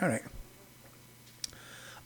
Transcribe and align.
All 0.00 0.08
right. 0.08 0.22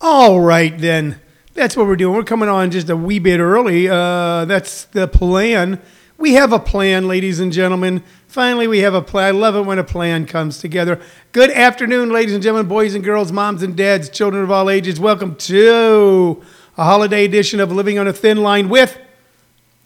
All 0.01 0.41
right, 0.41 0.77
then. 0.79 1.21
That's 1.55 1.75
what 1.75 1.87
we're 1.87 1.97
doing. 1.97 2.15
We're 2.15 2.25
coming 2.25 2.51
on 2.51 2.71
just 2.71 2.91
a 2.91 2.97
wee 2.97 3.19
bit 3.19 3.41
early. 3.41 3.89
Uh, 3.89 4.45
that's 4.45 4.85
the 4.85 5.09
plan. 5.09 5.81
We 6.19 6.35
have 6.35 6.53
a 6.53 6.59
plan, 6.59 7.09
ladies 7.09 7.41
and 7.41 7.51
gentlemen. 7.51 8.03
Finally, 8.27 8.69
we 8.69 8.81
have 8.81 8.93
a 8.93 9.01
plan. 9.01 9.29
I 9.29 9.31
love 9.31 9.57
it 9.57 9.63
when 9.63 9.79
a 9.79 9.85
plan 9.85 10.27
comes 10.27 10.59
together. 10.59 11.01
Good 11.33 11.51
afternoon, 11.51 12.11
ladies 12.11 12.35
and 12.35 12.43
gentlemen, 12.43 12.69
boys 12.69 12.95
and 12.95 13.03
girls, 13.03 13.33
moms 13.33 13.63
and 13.63 13.75
dads, 13.75 14.11
children 14.11 14.43
of 14.43 14.51
all 14.51 14.69
ages. 14.69 15.01
Welcome 15.01 15.37
to 15.37 16.43
a 16.77 16.85
holiday 16.85 17.25
edition 17.25 17.61
of 17.61 17.73
Living 17.73 17.99
on 17.99 18.07
a 18.07 18.13
Thin 18.13 18.43
Line 18.43 18.69
with 18.69 18.99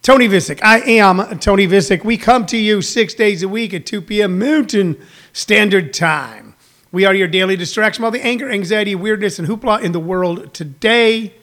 Tony 0.02 0.28
Visick. 0.28 0.60
I 0.62 0.80
am 0.80 1.38
Tony 1.40 1.66
Visick. 1.66 2.04
We 2.04 2.16
come 2.16 2.46
to 2.46 2.56
you 2.56 2.80
six 2.80 3.12
days 3.12 3.42
a 3.42 3.48
week 3.48 3.74
at 3.74 3.84
2 3.84 4.00
p.m. 4.00 4.38
Mountain 4.38 4.96
Standard 5.34 5.92
Time. 5.92 6.54
We 6.90 7.04
are 7.04 7.14
your 7.14 7.28
daily 7.28 7.54
distraction 7.54 8.02
all 8.02 8.10
the 8.10 8.24
anger, 8.24 8.50
anxiety, 8.50 8.94
weirdness, 8.94 9.38
and 9.38 9.46
hoopla 9.46 9.82
in 9.82 9.92
the 9.92 10.00
world 10.00 10.54
today. 10.54 11.34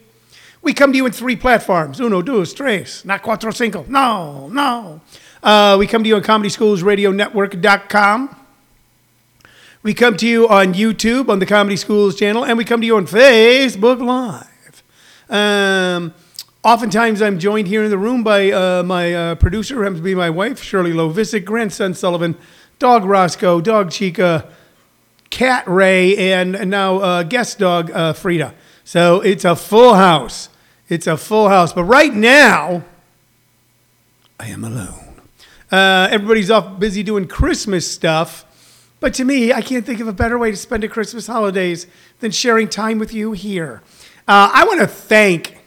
We 0.60 0.74
come 0.74 0.90
to 0.90 0.96
you 0.96 1.06
in 1.06 1.12
three 1.12 1.36
platforms. 1.36 2.00
Uno, 2.00 2.20
dos, 2.20 2.52
tres, 2.52 3.04
not 3.04 3.22
cuatro, 3.22 3.54
cinco. 3.54 3.84
No, 3.88 4.48
no. 4.48 5.02
Uh, 5.40 5.76
we 5.78 5.86
come 5.86 6.02
to 6.02 6.08
you 6.08 6.16
on 6.16 6.22
ComedySchoolsRadioNetwork.com. 6.22 8.36
We 9.84 9.94
come 9.94 10.16
to 10.16 10.26
you 10.26 10.48
on 10.48 10.74
YouTube 10.74 11.28
on 11.28 11.38
the 11.38 11.46
Comedy 11.46 11.76
Schools 11.76 12.16
channel, 12.16 12.44
and 12.44 12.58
we 12.58 12.64
come 12.64 12.80
to 12.80 12.86
you 12.86 12.96
on 12.96 13.06
Facebook 13.06 14.04
Live. 14.04 14.82
Um, 15.30 16.12
oftentimes, 16.68 17.22
I'm 17.22 17.38
joined 17.38 17.66
here 17.66 17.82
in 17.82 17.88
the 17.90 17.96
room 17.96 18.22
by 18.22 18.50
uh, 18.50 18.82
my 18.82 19.14
uh, 19.14 19.34
producer, 19.36 19.82
happens 19.82 20.00
to 20.00 20.04
be 20.04 20.14
my 20.14 20.28
wife, 20.28 20.62
Shirley 20.62 20.92
Lovisic, 20.92 21.44
grandson 21.46 21.94
Sullivan, 21.94 22.36
dog 22.78 23.04
Roscoe, 23.04 23.62
dog 23.62 23.90
Chica, 23.90 24.46
cat 25.30 25.64
Ray, 25.66 26.32
and 26.32 26.68
now 26.68 26.98
uh, 26.98 27.22
guest 27.22 27.58
dog 27.58 27.90
uh, 27.90 28.12
Frida. 28.12 28.54
So 28.84 29.22
it's 29.22 29.46
a 29.46 29.56
full 29.56 29.94
house. 29.94 30.50
It's 30.90 31.06
a 31.06 31.16
full 31.16 31.48
house. 31.48 31.72
But 31.72 31.84
right 31.84 32.12
now, 32.12 32.84
I 34.38 34.48
am 34.48 34.62
alone. 34.62 35.22
Uh, 35.72 36.08
everybody's 36.10 36.50
off 36.50 36.78
busy 36.78 37.02
doing 37.02 37.28
Christmas 37.28 37.90
stuff. 37.90 38.44
But 39.00 39.14
to 39.14 39.24
me, 39.24 39.54
I 39.54 39.62
can't 39.62 39.86
think 39.86 40.00
of 40.00 40.08
a 40.08 40.12
better 40.12 40.38
way 40.38 40.50
to 40.50 40.56
spend 40.56 40.84
a 40.84 40.88
Christmas 40.88 41.26
holidays 41.26 41.86
than 42.20 42.30
sharing 42.30 42.68
time 42.68 42.98
with 42.98 43.14
you 43.14 43.32
here. 43.32 43.82
Uh, 44.26 44.50
I 44.52 44.64
want 44.64 44.80
to 44.80 44.86
thank 44.86 45.57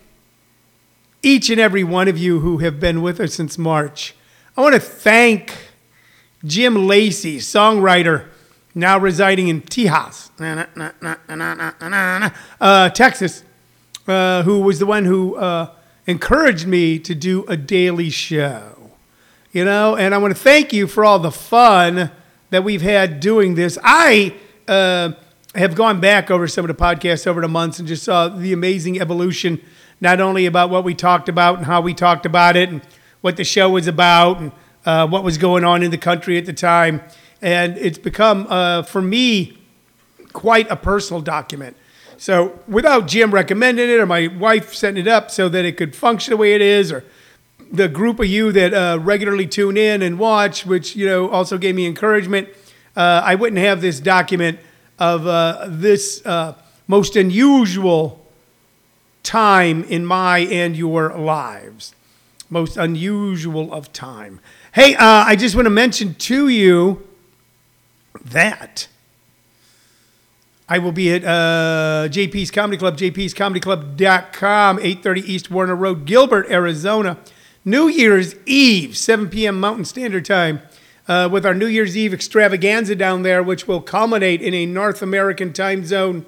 each 1.24 1.50
and 1.50 1.60
every 1.60 1.84
one 1.84 2.08
of 2.08 2.18
you 2.18 2.40
who 2.40 2.60
have 2.60 2.80
been 2.80 3.02
with 3.02 3.20
us 3.20 3.34
since 3.34 3.58
March. 3.58 4.16
I 4.58 4.62
want 4.62 4.76
to 4.76 4.82
thank 4.82 5.56
Jim 6.44 6.88
Lacey, 6.88 7.38
songwriter, 7.38 8.28
now 8.74 8.98
residing 8.98 9.48
in 9.48 9.62
Tejas, 9.62 10.30
uh, 12.60 12.90
Texas, 12.90 13.44
uh, 14.08 14.44
who 14.44 14.62
was 14.62 14.80
the 14.80 14.86
one 14.86 15.06
who 15.06 15.36
uh, 15.36 15.70
encouraged 16.08 16.66
me 16.66 16.98
to 17.00 17.14
do 17.14 17.46
a 17.48 17.58
daily 17.58 18.10
show. 18.10 18.78
You 19.52 19.66
know, 19.66 19.98
and 19.98 20.16
I 20.16 20.18
want 20.18 20.36
to 20.36 20.42
thank 20.42 20.72
you 20.72 20.88
for 20.88 21.04
all 21.04 21.20
the 21.20 21.32
fun 21.32 22.10
that 22.52 22.64
we've 22.64 22.82
had 22.82 23.20
doing 23.20 23.56
this. 23.56 23.78
I 23.84 24.34
uh, 24.68 25.12
have 25.56 25.76
gone 25.76 26.00
back 26.00 26.32
over 26.32 26.48
some 26.48 26.64
of 26.64 26.76
the 26.76 26.82
podcasts 26.82 27.28
over 27.28 27.42
the 27.42 27.50
months 27.50 27.78
and 27.80 27.88
just 27.88 28.04
saw 28.04 28.30
the 28.30 28.54
amazing 28.54 29.02
evolution, 29.02 29.62
not 30.02 30.20
only 30.20 30.46
about 30.48 30.70
what 30.70 30.84
we 30.84 30.94
talked 30.94 31.30
about 31.30 31.58
and 31.58 31.66
how 31.66 31.80
we 31.80 31.94
talked 31.94 32.26
about 32.26 32.58
it 32.58 32.70
and 32.70 32.82
what 33.22 33.38
the 33.38 33.44
show 33.44 33.70
was 33.70 33.88
about 33.88 34.40
and 34.40 34.52
uh, 34.86 35.08
what 35.08 35.24
was 35.24 35.38
going 35.38 35.64
on 35.64 35.84
in 35.84 35.92
the 35.92 35.98
country 35.98 36.38
at 36.38 36.46
the 36.46 36.54
time. 36.54 37.02
And 37.42 37.78
it's 37.78 38.00
become, 38.00 38.48
uh, 38.50 38.82
for 38.82 39.02
me, 39.02 39.58
quite 40.34 40.70
a 40.70 40.76
personal 40.76 41.22
document. 41.22 41.78
So 42.18 42.60
without 42.68 43.08
Jim 43.08 43.32
recommending 43.32 43.90
it 43.90 44.00
or 44.00 44.06
my 44.06 44.28
wife 44.28 44.74
setting 44.76 45.02
it 45.02 45.08
up 45.08 45.32
so 45.32 45.50
that 45.50 45.66
it 45.66 45.78
could 45.78 45.96
function 45.96 46.32
the 46.32 46.38
way 46.38 46.54
it 46.54 46.62
is, 46.62 46.92
or 46.92 47.04
the 47.72 47.88
group 47.88 48.20
of 48.20 48.28
you 48.28 48.52
that 48.52 48.74
uh, 48.74 49.00
regularly 49.02 49.48
tune 49.48 49.78
in 49.78 50.02
and 50.02 50.20
watch, 50.20 50.66
which 50.66 50.96
you 50.96 51.08
know 51.08 51.30
also 51.30 51.58
gave 51.58 51.74
me 51.74 51.88
encouragement, 51.88 52.50
uh, 52.96 53.22
I 53.24 53.36
wouldn't 53.36 53.60
have 53.60 53.82
this 53.82 54.00
document 54.00 54.60
of 55.00 55.26
uh, 55.26 55.66
this 55.68 56.24
uh, 56.26 56.54
most 56.88 57.16
unusual 57.16 58.21
time 59.24 59.84
in 59.86 60.06
my 60.06 60.40
and 60.40 60.76
your 60.76 61.18
lives. 61.18 61.94
Most 62.50 62.78
unusual 62.78 63.74
of 63.74 63.94
time. 63.94 64.40
Hey, 64.74 64.96
uh, 64.96 65.06
I 65.06 65.36
just 65.36 65.56
want 65.56 65.66
to 65.66 65.72
mention 65.72 66.16
to 66.16 66.48
you 66.48 67.08
that 68.24 68.88
I 70.68 70.80
will 70.80 70.92
be 70.92 71.12
at 71.14 71.24
uh, 71.24 72.08
JP's 72.10 72.52
Comedy 72.52 72.78
Club, 72.78 72.98
jpscomedyclub.com, 72.98 74.80
830 74.80 75.22
East 75.22 75.52
Warner 75.52 75.76
Road, 75.76 76.06
Gilbert, 76.06 76.50
Arizona. 76.50 77.18
New 77.64 77.88
Year's 77.88 78.36
Eve, 78.48 78.98
7 78.98 79.30
p.m. 79.30 79.60
Mountain 79.60 79.86
Standard 79.86 80.26
Time, 80.26 80.62
uh, 81.08 81.30
with 81.32 81.46
our 81.46 81.54
New 81.54 81.68
Year's 81.68 81.96
Eve 81.96 82.12
extravaganza 82.12 82.96
down 82.96 83.22
there, 83.22 83.44
which 83.44 83.68
will 83.68 83.82
culminate 83.82 84.42
in 84.42 84.56
a 84.56 84.66
North 84.66 85.04
American 85.04 85.54
time 85.54 85.86
zone, 85.86 86.26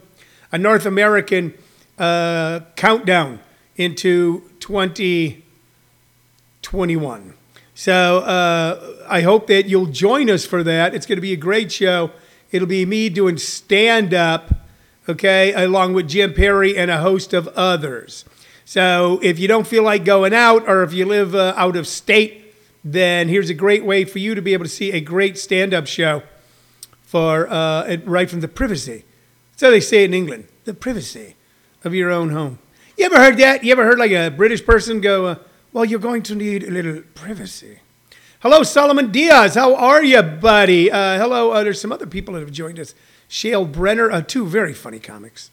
a 0.51 0.59
North 0.59 0.85
American 0.85 1.55
uh, 1.97 2.59
countdown 2.75 3.39
into 3.75 4.49
2021. 4.59 7.33
So 7.75 8.19
uh, 8.19 9.05
I 9.09 9.21
hope 9.21 9.47
that 9.47 9.65
you'll 9.65 9.87
join 9.87 10.29
us 10.29 10.45
for 10.45 10.63
that. 10.63 10.93
It's 10.93 11.05
going 11.05 11.17
to 11.17 11.21
be 11.21 11.33
a 11.33 11.37
great 11.37 11.71
show. 11.71 12.11
It'll 12.51 12.67
be 12.67 12.85
me 12.85 13.09
doing 13.09 13.37
stand 13.37 14.13
up, 14.13 14.53
okay, 15.09 15.53
along 15.53 15.93
with 15.93 16.07
Jim 16.07 16.33
Perry 16.33 16.77
and 16.77 16.91
a 16.91 16.99
host 16.99 17.33
of 17.33 17.47
others. 17.49 18.25
So 18.65 19.19
if 19.23 19.39
you 19.39 19.47
don't 19.47 19.67
feel 19.67 19.83
like 19.83 20.05
going 20.05 20.33
out 20.33 20.67
or 20.67 20.83
if 20.83 20.93
you 20.93 21.05
live 21.05 21.35
uh, 21.35 21.53
out 21.57 21.75
of 21.75 21.87
state, 21.87 22.53
then 22.83 23.27
here's 23.27 23.49
a 23.49 23.53
great 23.53 23.85
way 23.85 24.05
for 24.05 24.19
you 24.19 24.35
to 24.35 24.41
be 24.41 24.53
able 24.53 24.65
to 24.65 24.69
see 24.69 24.91
a 24.91 25.01
great 25.01 25.37
stand 25.37 25.73
up 25.73 25.87
show 25.87 26.23
for 27.01 27.47
uh, 27.49 27.97
right 28.05 28.29
from 28.29 28.41
the 28.41 28.47
privacy. 28.47 29.03
So 29.55 29.71
they 29.71 29.79
say 29.79 30.03
in 30.03 30.13
England, 30.13 30.47
the 30.65 30.73
privacy 30.73 31.35
of 31.83 31.93
your 31.93 32.11
own 32.11 32.29
home. 32.29 32.59
You 32.97 33.05
ever 33.05 33.17
heard 33.17 33.37
that? 33.37 33.63
You 33.63 33.71
ever 33.71 33.83
heard 33.83 33.99
like 33.99 34.11
a 34.11 34.29
British 34.29 34.65
person 34.65 35.01
go, 35.01 35.25
uh, 35.25 35.35
well, 35.71 35.85
you're 35.85 35.99
going 35.99 36.23
to 36.23 36.35
need 36.35 36.63
a 36.63 36.71
little 36.71 37.01
privacy. 37.15 37.79
Hello, 38.41 38.63
Solomon 38.63 39.11
Diaz. 39.11 39.55
How 39.55 39.75
are 39.75 40.03
you, 40.03 40.21
buddy? 40.21 40.91
Uh, 40.91 41.17
hello, 41.17 41.51
uh, 41.51 41.63
there's 41.63 41.81
some 41.81 41.91
other 41.91 42.05
people 42.05 42.33
that 42.33 42.41
have 42.41 42.51
joined 42.51 42.79
us. 42.79 42.93
Shale 43.27 43.65
Brenner, 43.65 44.11
uh, 44.11 44.21
two 44.21 44.45
very 44.45 44.73
funny 44.73 44.99
comics. 44.99 45.49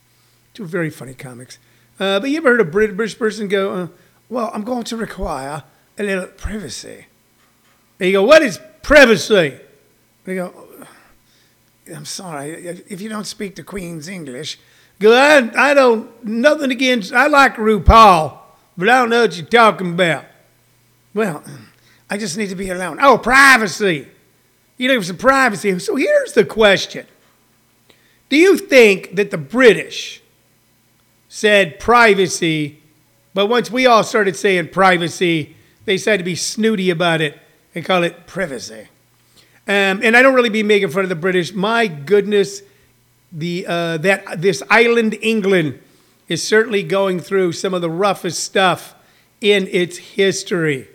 Two 0.53 0.67
very 0.67 0.91
funny 0.91 1.15
comics. 1.15 1.59
Uh, 1.99 2.21
but 2.21 2.31
you 2.31 2.39
ever 2.39 2.51
heard 2.51 2.61
a 2.61 2.65
British 2.65 3.19
person 3.19 3.49
go, 3.49 3.73
uh, 3.73 3.89
well, 4.29 4.51
I'm 4.53 4.65
going 4.65 4.85
to 4.85 4.97
require 4.97 5.63
a 5.99 6.03
little 6.03 6.27
privacy. 6.27 7.07
And 7.99 8.07
you 8.09 8.13
go, 8.13 8.23
what 8.25 8.43
is 8.43 8.61
privacy? 8.83 9.59
They 10.25 10.35
go, 10.35 10.67
I'm 11.95 12.05
sorry, 12.05 12.51
if 12.89 13.01
you 13.01 13.09
don't 13.09 13.27
speak 13.27 13.57
the 13.57 13.63
Queen's 13.63 14.09
English, 14.09 14.59
go, 15.01 15.13
I, 15.13 15.71
I 15.71 15.75
don't, 15.75 16.25
nothing 16.25 16.71
against, 16.71 17.13
I 17.13 17.27
like 17.27 17.57
RuPaul 17.57 18.41
but 18.81 18.89
I 18.89 18.99
don't 18.99 19.11
know 19.11 19.21
what 19.21 19.37
you're 19.37 19.47
talking 19.47 19.91
about. 19.91 20.25
Well, 21.13 21.45
I 22.09 22.17
just 22.17 22.39
need 22.39 22.49
to 22.49 22.55
be 22.55 22.71
alone. 22.71 22.99
Oh, 23.01 23.19
privacy. 23.19 24.09
You 24.79 24.89
know, 24.89 25.01
some 25.03 25.19
privacy. 25.19 25.79
So 25.79 25.97
here's 25.97 26.33
the 26.33 26.47
question 26.47 27.07
Do 28.31 28.37
you 28.37 28.57
think 28.57 29.17
that 29.17 29.31
the 29.31 29.39
British 29.39 30.23
said 31.29 31.79
privacy, 31.79 32.81
but 33.35 33.47
once 33.47 33.71
we 33.71 33.87
all 33.87 34.03
started 34.03 34.35
saying 34.35 34.71
privacy, 34.71 35.57
they 35.85 35.97
decided 35.97 36.19
to 36.19 36.25
be 36.25 36.35
snooty 36.35 36.89
about 36.89 37.21
it 37.21 37.39
and 37.75 37.85
call 37.85 38.03
it 38.03 38.27
privacy? 38.27 38.89
Um, 39.69 40.01
and 40.03 40.17
I 40.17 40.23
don't 40.23 40.35
really 40.35 40.49
be 40.49 40.63
making 40.63 40.89
fun 40.89 41.03
of 41.03 41.11
the 41.11 41.15
British. 41.17 41.53
My 41.53 41.87
goodness, 41.87 42.63
the 43.33 43.67
uh, 43.67 43.97
that 43.99 44.41
this 44.41 44.63
island 44.71 45.17
England 45.23 45.79
is 46.29 46.47
certainly 46.47 46.83
going 46.83 47.21
through 47.21 47.53
some 47.53 47.75
of 47.75 47.81
the 47.81 47.91
roughest 47.91 48.43
stuff 48.43 48.95
in 49.41 49.69
its 49.69 49.99
history. 49.99 50.89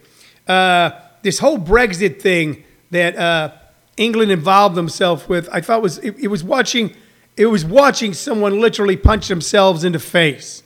Uh, 0.48 0.92
this 1.24 1.40
whole 1.40 1.58
Brexit 1.58 2.22
thing 2.22 2.64
that 2.92 3.18
uh, 3.18 3.52
England 3.98 4.32
involved 4.32 4.76
themselves 4.76 5.28
with, 5.28 5.50
I 5.52 5.62
thought 5.62 5.82
was 5.82 5.98
it, 6.00 6.18
it, 6.20 6.28
was 6.28 6.44
watching 6.44 6.96
it 7.36 7.48
was 7.48 7.66
watching 7.66 8.14
someone 8.14 8.60
literally 8.62 8.96
punch 8.96 9.28
themselves 9.28 9.84
in 9.84 9.92
the 9.92 10.00
face. 10.00 10.64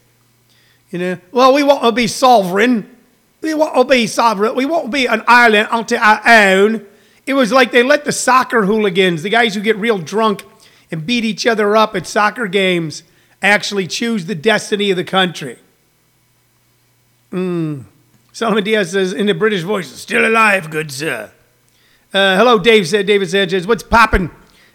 You 0.91 0.99
know, 0.99 1.17
well, 1.31 1.53
we 1.53 1.63
want 1.63 1.83
to 1.83 1.91
be 1.91 2.07
sovereign. 2.07 2.95
We 3.41 3.53
want 3.53 3.75
to 3.75 3.85
be 3.85 4.07
sovereign. 4.07 4.55
We 4.55 4.65
want 4.65 4.85
to 4.85 4.91
be 4.91 5.05
an 5.05 5.23
island 5.27 5.69
unto 5.71 5.95
our 5.95 6.21
own. 6.27 6.85
It 7.25 7.33
was 7.33 7.51
like 7.51 7.71
they 7.71 7.83
let 7.83 8.05
the 8.05 8.11
soccer 8.11 8.65
hooligans, 8.65 9.21
the 9.21 9.29
guys 9.29 9.53
who 9.53 9.61
get 9.61 9.77
real 9.77 9.99
drunk 9.99 10.43
and 10.91 11.05
beat 11.05 11.25
each 11.25 11.45
other 11.45 11.75
up 11.75 11.95
at 11.95 12.07
soccer 12.07 12.47
games, 12.47 13.03
actually 13.41 13.87
choose 13.87 14.25
the 14.25 14.35
destiny 14.35 14.91
of 14.91 14.97
the 14.97 15.03
country. 15.03 15.59
Mm. 17.31 17.85
Solomon 18.31 18.63
Diaz 18.63 18.91
says 18.91 19.13
in 19.13 19.25
the 19.25 19.33
British 19.33 19.61
voice, 19.61 19.87
still 19.87 20.25
alive, 20.25 20.69
good 20.69 20.91
sir. 20.91 21.31
Uh, 22.13 22.37
hello, 22.37 22.57
Dave 22.57 22.87
said 22.87 23.05
David 23.05 23.29
Sanchez. 23.29 23.67
What's 23.67 23.83
popping? 23.83 24.31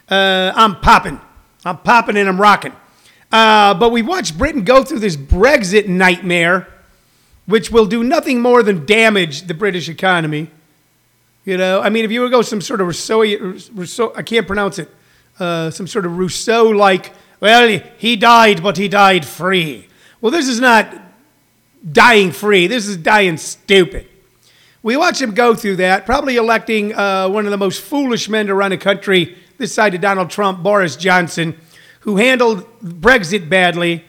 Uh, 0.08 0.52
I'm 0.54 0.80
popping. 0.80 1.20
I'm 1.64 1.78
popping 1.78 2.16
and 2.16 2.28
I'm 2.28 2.40
rocking. 2.40 2.74
Uh, 3.32 3.74
but 3.74 3.90
we 3.90 4.02
watched 4.02 4.38
Britain 4.38 4.62
go 4.62 4.84
through 4.84 5.00
this 5.00 5.16
Brexit 5.16 5.88
nightmare, 5.88 6.68
which 7.46 7.70
will 7.72 7.86
do 7.86 8.04
nothing 8.04 8.40
more 8.40 8.62
than 8.62 8.86
damage 8.86 9.48
the 9.48 9.54
British 9.54 9.88
economy. 9.88 10.50
You 11.44 11.56
know, 11.56 11.80
I 11.80 11.88
mean, 11.88 12.04
if 12.04 12.12
you 12.12 12.20
would 12.20 12.30
go 12.30 12.42
some 12.42 12.60
sort 12.60 12.80
of 12.80 12.86
Rousseau, 12.86 13.22
Rousseau 13.72 14.12
I 14.14 14.22
can't 14.22 14.46
pronounce 14.46 14.78
it, 14.78 14.88
uh, 15.38 15.70
some 15.70 15.86
sort 15.86 16.06
of 16.06 16.16
Rousseau 16.16 16.68
like, 16.68 17.12
well, 17.40 17.80
he 17.98 18.16
died, 18.16 18.62
but 18.62 18.76
he 18.76 18.88
died 18.88 19.24
free. 19.26 19.88
Well, 20.20 20.30
this 20.30 20.48
is 20.48 20.60
not 20.60 20.94
dying 21.92 22.32
free. 22.32 22.66
This 22.66 22.86
is 22.86 22.96
dying 22.96 23.36
stupid. 23.36 24.08
We 24.82 24.96
watched 24.96 25.20
him 25.20 25.34
go 25.34 25.54
through 25.54 25.76
that, 25.76 26.06
probably 26.06 26.36
electing 26.36 26.94
uh, 26.94 27.28
one 27.28 27.46
of 27.46 27.50
the 27.50 27.56
most 27.56 27.80
foolish 27.80 28.28
men 28.28 28.46
to 28.46 28.54
run 28.54 28.72
a 28.72 28.76
country 28.76 29.36
this 29.58 29.72
side 29.72 29.94
of 29.94 30.00
Donald 30.00 30.30
Trump, 30.30 30.62
Boris 30.62 30.96
Johnson, 30.96 31.56
who 32.00 32.16
handled 32.16 32.66
Brexit 32.80 33.48
badly, 33.48 34.04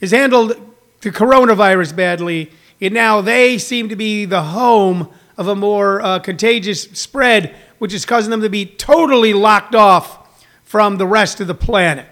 has 0.00 0.10
handled 0.10 0.54
the 1.00 1.10
coronavirus 1.10 1.96
badly, 1.96 2.50
and 2.80 2.92
now 2.92 3.20
they 3.20 3.58
seem 3.58 3.88
to 3.88 3.96
be 3.96 4.24
the 4.24 4.42
home 4.42 5.08
of 5.36 5.48
a 5.48 5.54
more 5.54 6.00
uh, 6.00 6.18
contagious 6.18 6.82
spread, 6.82 7.54
which 7.78 7.92
is 7.92 8.04
causing 8.04 8.30
them 8.30 8.42
to 8.42 8.48
be 8.48 8.66
totally 8.66 9.32
locked 9.32 9.74
off 9.74 10.46
from 10.64 10.96
the 10.96 11.06
rest 11.06 11.40
of 11.40 11.46
the 11.46 11.54
planet. 11.54 12.06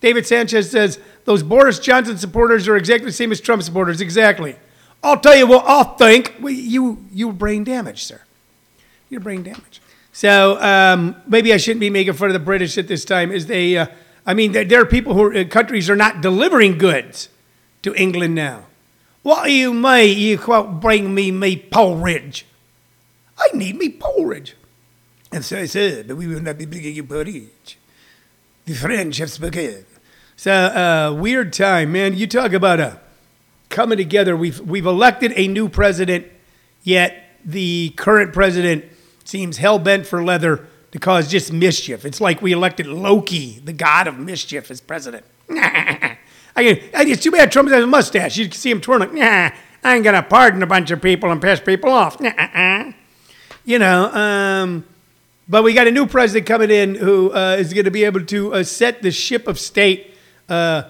David 0.00 0.26
Sanchez 0.26 0.70
says 0.70 0.98
those 1.24 1.42
Boris 1.42 1.78
Johnson 1.78 2.18
supporters 2.18 2.66
are 2.66 2.76
exactly 2.76 3.06
the 3.06 3.12
same 3.12 3.32
as 3.32 3.40
Trump 3.40 3.62
supporters. 3.62 4.00
Exactly. 4.00 4.56
I'll 5.02 5.20
tell 5.20 5.36
you 5.36 5.46
what 5.46 5.64
I 5.66 5.82
think. 5.96 6.34
Well, 6.40 6.52
you 6.52 7.04
you 7.12 7.32
brain 7.32 7.64
damaged, 7.64 8.06
sir. 8.06 8.20
You're 9.08 9.20
brain 9.20 9.42
damaged. 9.42 9.80
So 10.12 10.60
um, 10.60 11.16
maybe 11.26 11.52
I 11.52 11.56
shouldn't 11.56 11.80
be 11.80 11.90
making 11.90 12.12
fun 12.14 12.28
of 12.28 12.34
the 12.34 12.38
British 12.38 12.76
at 12.78 12.88
this 12.88 13.04
time. 13.04 13.32
Is 13.32 13.46
they? 13.46 13.76
Uh, 13.76 13.86
I 14.26 14.34
mean, 14.34 14.52
there, 14.52 14.64
there, 14.64 14.80
are 14.82 14.86
people 14.86 15.14
who 15.14 15.22
are, 15.24 15.34
uh, 15.34 15.44
countries 15.44 15.90
are 15.90 15.96
not 15.96 16.20
delivering 16.20 16.78
goods 16.78 17.28
to 17.82 17.94
England 17.94 18.34
now. 18.34 18.66
What 19.22 19.44
do 19.44 19.52
you 19.52 19.72
mean? 19.72 20.18
You 20.18 20.38
quote, 20.38 20.80
bring 20.80 21.14
me 21.14 21.30
me 21.30 21.56
porridge. 21.56 22.46
I 23.42 23.56
need 23.56 23.76
me 23.76 23.88
porridge. 23.88 24.56
And 25.32 25.44
so 25.44 25.58
I 25.58 25.66
said, 25.66 26.08
but 26.08 26.16
we 26.16 26.26
will 26.26 26.40
not 26.40 26.58
be 26.58 26.66
bringing 26.66 26.94
you 26.94 27.04
porridge. 27.04 27.78
The 28.66 28.74
have 29.18 29.30
spoken. 29.30 29.84
So 30.36 30.52
uh, 30.52 31.16
weird 31.18 31.52
time, 31.52 31.92
man. 31.92 32.16
You 32.16 32.26
talk 32.26 32.52
about 32.52 32.80
a 32.80 33.00
coming 33.68 33.98
together. 33.98 34.36
We've 34.36 34.60
we've 34.60 34.86
elected 34.86 35.32
a 35.34 35.48
new 35.48 35.68
president, 35.68 36.26
yet 36.82 37.38
the 37.44 37.92
current 37.96 38.32
president 38.32 38.84
seems 39.24 39.56
hell 39.56 39.78
bent 39.78 40.06
for 40.06 40.22
leather 40.22 40.66
to 40.92 40.98
cause 40.98 41.28
just 41.28 41.52
mischief. 41.52 42.04
It's 42.04 42.20
like 42.20 42.40
we 42.40 42.52
elected 42.52 42.86
Loki, 42.86 43.60
the 43.64 43.72
god 43.72 44.06
of 44.06 44.18
mischief, 44.18 44.70
as 44.70 44.80
president. 44.80 45.24
I, 45.50 46.18
it's 46.54 47.22
too 47.22 47.30
bad 47.30 47.50
Trump 47.50 47.70
has 47.70 47.82
a 47.82 47.86
mustache. 47.86 48.36
You 48.36 48.44
can 48.44 48.52
see 48.52 48.70
him 48.70 48.80
twirling. 48.80 49.14
Nah, 49.14 49.50
I 49.84 49.94
ain't 49.96 50.04
gonna 50.04 50.22
pardon 50.22 50.62
a 50.62 50.66
bunch 50.66 50.90
of 50.90 51.02
people 51.02 51.32
and 51.32 51.42
piss 51.42 51.60
people 51.60 51.90
off. 51.90 52.20
You 53.64 53.78
know, 53.78 54.12
um, 54.12 54.84
but 55.48 55.62
we 55.62 55.72
got 55.72 55.86
a 55.86 55.92
new 55.92 56.06
president 56.06 56.48
coming 56.48 56.70
in 56.72 56.96
who 56.96 57.32
uh, 57.32 57.56
is 57.60 57.72
going 57.72 57.84
to 57.84 57.92
be 57.92 58.02
able 58.02 58.24
to 58.24 58.54
uh, 58.54 58.64
set 58.64 59.02
the 59.02 59.12
ship 59.12 59.46
of 59.46 59.56
state 59.56 60.16
uh, 60.48 60.82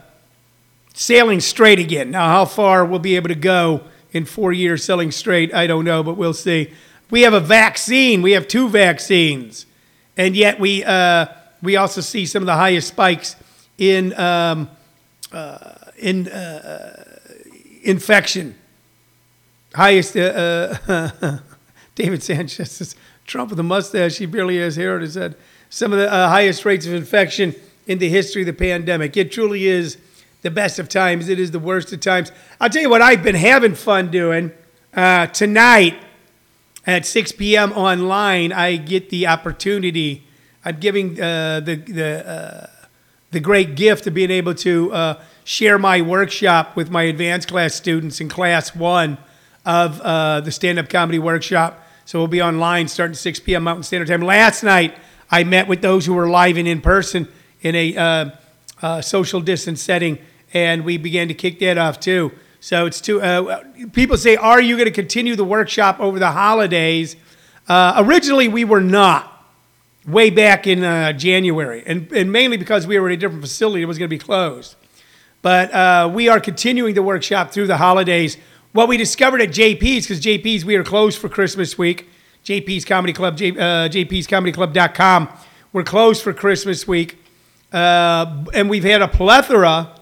sailing 0.95 1.41
straight 1.41 1.79
again. 1.79 2.11
Now, 2.11 2.29
how 2.29 2.47
far 2.47 2.87
we'll 2.87 2.99
be 2.99 3.15
able 3.17 3.29
to 3.29 3.35
go 3.35 3.83
in 4.13 4.25
four 4.25 4.55
years 4.55 4.85
sailing 4.85 5.11
straight, 5.11 5.53
I 5.53 5.67
don't 5.67 5.85
know, 5.85 6.03
but 6.03 6.17
we'll 6.17 6.33
see. 6.33 6.73
We 7.11 7.23
have 7.23 7.35
a 7.35 7.41
vaccine. 7.41 8.23
We 8.23 8.33
have 8.33 8.49
two 8.49 8.71
vaccines, 8.71 9.67
and 10.17 10.35
yet 10.35 10.59
we 10.59 10.83
uh, 10.83 11.27
we 11.63 11.77
also 11.77 12.01
see 12.01 12.25
some 12.25 12.43
of 12.43 12.47
the 12.47 12.57
highest 12.57 12.89
spikes 12.89 13.37
in 13.77 14.19
um, 14.19 14.71
uh, 15.31 15.75
in 15.99 16.27
uh, 16.29 17.19
infection. 17.83 18.55
Highest. 19.75 20.17
David 21.95 22.23
Sanchez 22.23 22.71
says 22.71 22.97
Trump 23.27 23.51
with 23.51 23.61
a 23.61 23.65
mustache. 23.65 24.17
He 24.19 24.27
barely 24.27 24.59
has 24.59 24.77
hair 24.77 24.95
on 24.95 25.03
his 25.03 25.15
head. 25.15 25.37
Some 25.71 25.93
of 25.93 25.99
the 25.99 26.13
uh, 26.13 26.29
highest 26.29 26.65
rates 26.65 26.87
of 26.87 26.95
infection 26.95 27.55
in 27.87 27.99
the 27.99 28.09
history 28.09 28.43
of 28.43 28.47
the 28.47 28.53
pandemic. 28.53 29.17
It 29.17 29.33
truly 29.33 29.67
is 29.67 29.99
the 30.43 30.51
best 30.51 30.79
of 30.79 30.89
times. 30.89 31.29
It 31.29 31.39
is 31.39 31.51
the 31.51 31.59
worst 31.59 31.93
of 31.93 32.01
times. 32.01 32.33
I'll 32.61 32.71
tell 32.71 32.83
you 32.83 32.91
what 32.91 33.03
I've 33.03 33.23
been 33.23 33.35
having 33.35 33.75
fun 33.75 34.11
doing 34.11 34.53
uh, 34.95 35.27
tonight 35.29 35.99
at 36.87 37.07
6 37.07 37.33
p.m. 37.33 37.73
online, 37.73 38.53
I 38.53 38.77
get 38.77 39.11
the 39.11 39.27
opportunity. 39.29 40.27
I'm 40.65 40.81
giving 40.81 41.21
uh, 41.21 41.61
the 41.61 41.77
the 41.77 42.29
uh, 42.29 42.67
the 43.31 43.41
great 43.41 43.77
gift 43.77 44.07
of 44.07 44.15
being 44.15 44.31
able 44.31 44.55
to 44.57 44.93
uh, 44.93 45.23
share 45.45 45.79
my 45.79 46.03
workshop 46.03 46.77
with 46.77 46.91
my 46.91 47.05
advanced 47.05 47.49
class 47.49 47.75
students 47.75 48.21
in 48.21 48.29
class 48.29 48.75
one 48.75 49.19
of 49.65 50.01
uh, 50.01 50.41
the 50.41 50.51
stand 50.51 50.79
up 50.79 50.89
comedy 50.89 51.19
workshop. 51.19 51.87
So 52.05 52.19
we'll 52.19 52.29
be 52.29 52.43
online 52.43 52.89
starting 52.89 53.15
6 53.15 53.41
p.m. 53.41 53.65
Mountain 53.65 53.85
Standard 53.85 54.09
Time. 54.09 54.23
Last 54.23 54.63
night, 54.63 54.97
I 55.31 55.45
met 55.45 55.69
with 55.69 55.83
those 55.83 56.05
who 56.05 56.15
were 56.15 56.29
live 56.29 56.57
and 56.57 56.69
in 56.69 56.81
person 56.81 57.29
in 57.63 57.75
a 57.75 57.97
uh, 57.97 58.31
uh, 58.83 59.01
social 59.01 59.41
distance 59.41 59.81
setting, 59.81 60.19
and 60.53 60.85
we 60.85 60.97
began 60.97 61.29
to 61.29 61.35
kick 61.35 61.59
that 61.61 61.79
off 61.79 62.01
too. 62.01 62.33
So 62.61 62.87
it's 62.87 63.01
too. 63.01 63.23
Uh, 63.23 63.63
people 63.93 64.17
say, 64.17 64.37
"Are 64.37 64.61
you 64.61 64.77
going 64.77 64.87
to 64.87 64.93
continue 64.93 65.37
the 65.37 65.45
workshop 65.45 66.01
over 66.01 66.19
the 66.19 66.33
holidays?" 66.33 67.17
Uh, 67.69 67.95
originally, 68.05 68.49
we 68.49 68.65
were 68.65 68.81
not. 68.81 69.29
Way 70.05 70.31
back 70.31 70.67
in 70.67 70.83
uh, 70.83 71.13
January, 71.13 71.85
and, 71.87 72.11
and 72.11 72.33
mainly 72.33 72.57
because 72.57 72.89
we 72.89 72.99
were 72.99 73.09
in 73.09 73.15
a 73.15 73.17
different 73.17 73.41
facility, 73.41 73.83
it 73.83 73.87
was 73.87 73.99
going 73.99 74.09
to 74.09 74.17
be 74.17 74.19
closed. 74.19 74.75
But 75.43 75.73
uh, 75.73 76.11
we 76.13 76.29
are 76.29 76.41
continuing 76.41 76.95
the 76.95 77.05
workshop 77.05 77.53
through 77.53 77.69
the 77.69 77.77
holidays. 77.77 78.37
What 78.73 78.89
we 78.89 78.97
discovered 78.97 79.43
at 79.43 79.51
JP's, 79.51 80.07
because 80.07 80.19
JP's 80.19 80.65
we 80.65 80.77
are 80.77 80.85
closed 80.85 81.19
for 81.19 81.29
Christmas 81.29 81.77
week. 81.77 82.09
JP's 82.43 82.87
Comedy 82.87 83.13
Club, 83.13 83.37
J, 83.37 83.51
uh, 83.51 83.89
JP'sComedyClub.com. 83.91 85.29
We're 85.75 85.83
closed 85.83 86.23
for 86.23 86.33
Christmas 86.33 86.89
week, 86.89 87.19
uh, 87.71 88.45
and 88.55 88.71
we've 88.71 88.83
had 88.83 89.03
a 89.03 89.09
plethora, 89.09 89.95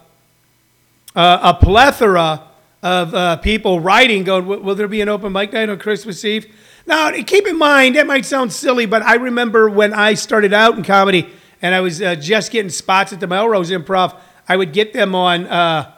uh, 1.16 1.38
a 1.42 1.54
plethora 1.54 2.44
of 2.80 3.12
uh, 3.12 3.36
people 3.38 3.80
writing, 3.80 4.22
going, 4.22 4.46
"Will 4.46 4.76
there 4.76 4.86
be 4.86 5.00
an 5.00 5.08
open 5.08 5.32
mic 5.32 5.52
night 5.52 5.68
on 5.68 5.80
Christmas 5.80 6.24
Eve?" 6.24 6.46
Now, 6.86 7.10
keep 7.10 7.48
in 7.48 7.58
mind 7.58 7.96
that 7.96 8.06
might 8.06 8.24
sound 8.24 8.52
silly, 8.52 8.86
but 8.86 9.02
I 9.02 9.16
remember 9.16 9.68
when 9.68 9.92
I 9.92 10.14
started 10.14 10.52
out 10.52 10.76
in 10.76 10.84
comedy 10.84 11.28
and 11.60 11.74
I 11.74 11.80
was 11.80 12.00
uh, 12.00 12.14
just 12.14 12.52
getting 12.52 12.70
spots 12.70 13.12
at 13.12 13.18
the 13.18 13.26
Melrose 13.26 13.70
Improv. 13.70 14.16
I 14.48 14.56
would 14.56 14.72
get 14.72 14.92
them 14.92 15.16
on 15.16 15.48
uh, 15.48 15.92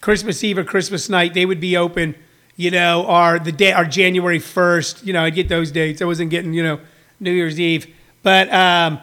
Christmas 0.00 0.42
Eve 0.44 0.58
or 0.58 0.64
Christmas 0.64 1.08
night. 1.08 1.34
They 1.34 1.46
would 1.46 1.60
be 1.60 1.76
open, 1.76 2.14
you 2.56 2.70
know, 2.70 3.04
or 3.06 3.38
the 3.38 3.52
day, 3.52 3.74
or 3.74 3.84
January 3.84 4.38
first. 4.38 5.04
You 5.04 5.12
know, 5.12 5.24
I'd 5.24 5.34
get 5.34 5.48
those 5.48 5.70
dates. 5.70 6.02
I 6.02 6.04
wasn't 6.04 6.30
getting, 6.30 6.52
you 6.52 6.62
know, 6.62 6.80
New 7.20 7.32
Year's 7.32 7.58
Eve, 7.58 7.92
but 8.22 8.52
um, 8.52 9.00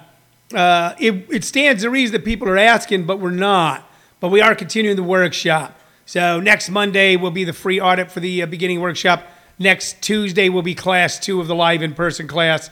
uh, 0.53 0.93
it, 0.99 1.25
it 1.29 1.43
stands 1.43 1.83
to 1.83 1.89
reason 1.89 2.13
that 2.13 2.23
people 2.23 2.47
are 2.47 2.57
asking, 2.57 3.05
but 3.05 3.19
we're 3.19 3.31
not. 3.31 3.89
But 4.19 4.29
we 4.29 4.41
are 4.41 4.55
continuing 4.55 4.95
the 4.95 5.03
workshop. 5.03 5.77
So 6.05 6.39
next 6.39 6.69
Monday 6.69 7.15
will 7.15 7.31
be 7.31 7.43
the 7.43 7.53
free 7.53 7.79
audit 7.79 8.11
for 8.11 8.19
the 8.19 8.43
uh, 8.43 8.45
beginning 8.45 8.79
workshop. 8.79 9.23
Next 9.57 10.01
Tuesday 10.01 10.49
will 10.49 10.61
be 10.61 10.75
class 10.75 11.19
two 11.19 11.41
of 11.41 11.47
the 11.47 11.55
live 11.55 11.81
in 11.81 11.93
person 11.93 12.27
class. 12.27 12.69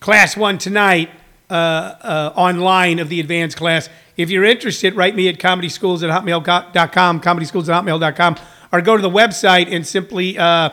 Class 0.00 0.36
one 0.36 0.58
tonight, 0.58 1.10
uh, 1.48 1.52
uh, 1.52 2.32
online 2.36 2.98
of 2.98 3.08
the 3.08 3.20
advanced 3.20 3.56
class. 3.56 3.88
If 4.16 4.30
you're 4.30 4.44
interested, 4.44 4.94
write 4.94 5.14
me 5.14 5.28
at 5.28 5.38
comedyschools 5.38 6.02
at 6.02 6.10
hotmail.com, 6.10 7.16
at 7.16 7.22
hotmail.com, 7.22 8.36
or 8.72 8.80
go 8.80 8.96
to 8.96 9.02
the 9.02 9.10
website 9.10 9.70
and 9.70 9.86
simply 9.86 10.38
uh, 10.38 10.70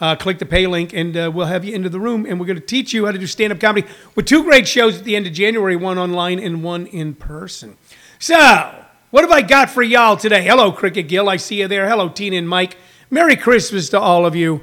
uh, 0.00 0.16
click 0.16 0.38
the 0.38 0.46
pay 0.46 0.66
link, 0.66 0.92
and 0.92 1.16
uh, 1.16 1.30
we'll 1.32 1.46
have 1.46 1.64
you 1.64 1.74
into 1.74 1.88
the 1.88 2.00
room. 2.00 2.26
And 2.26 2.40
we're 2.40 2.46
going 2.46 2.58
to 2.58 2.66
teach 2.66 2.92
you 2.92 3.06
how 3.06 3.12
to 3.12 3.18
do 3.18 3.26
stand 3.26 3.52
up 3.52 3.60
comedy 3.60 3.86
with 4.16 4.26
two 4.26 4.42
great 4.42 4.66
shows 4.66 4.98
at 4.98 5.04
the 5.04 5.14
end 5.14 5.26
of 5.26 5.32
January 5.32 5.76
one 5.76 5.98
online 5.98 6.40
and 6.40 6.64
one 6.64 6.86
in 6.86 7.14
person. 7.14 7.76
So, 8.18 8.74
what 9.10 9.22
have 9.22 9.30
I 9.30 9.42
got 9.42 9.70
for 9.70 9.82
y'all 9.82 10.16
today? 10.16 10.44
Hello, 10.44 10.72
Cricket 10.72 11.08
Gill. 11.08 11.28
I 11.28 11.36
see 11.36 11.60
you 11.60 11.68
there. 11.68 11.88
Hello, 11.88 12.08
Tina 12.08 12.36
and 12.36 12.48
Mike. 12.48 12.76
Merry 13.08 13.36
Christmas 13.36 13.88
to 13.90 14.00
all 14.00 14.26
of 14.26 14.34
you. 14.34 14.62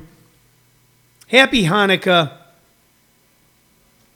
Happy 1.28 1.64
Hanukkah. 1.64 2.34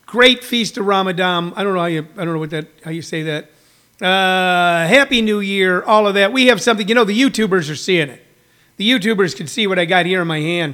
Great 0.06 0.44
feast 0.44 0.78
of 0.78 0.86
Ramadan. 0.86 1.54
I 1.56 1.64
don't 1.64 1.74
know 1.74 1.80
how 1.80 1.86
you 1.86 2.08
I 2.18 2.26
don't 2.26 2.34
know 2.34 2.40
what 2.40 2.50
that 2.50 2.68
how 2.84 2.92
you 2.92 3.02
say 3.02 3.24
that. 3.24 3.50
Uh, 4.02 4.88
Happy 4.88 5.22
New 5.22 5.42
Year, 5.42 5.84
all 5.84 6.08
of 6.08 6.16
that. 6.16 6.34
We 6.34 6.48
have 6.48 6.60
something, 6.60 6.88
you 6.88 6.96
know, 6.96 7.04
the 7.04 7.20
YouTubers 7.20 7.70
are 7.70 7.76
seeing 7.76 8.10
it. 8.10 8.26
The 8.78 8.90
YouTubers 8.90 9.36
can 9.36 9.46
see 9.46 9.68
what 9.68 9.78
I 9.78 9.86
got 9.86 10.08
here 10.08 10.24
in 10.24 10.28
my 10.28 10.40
hand. 10.40 10.74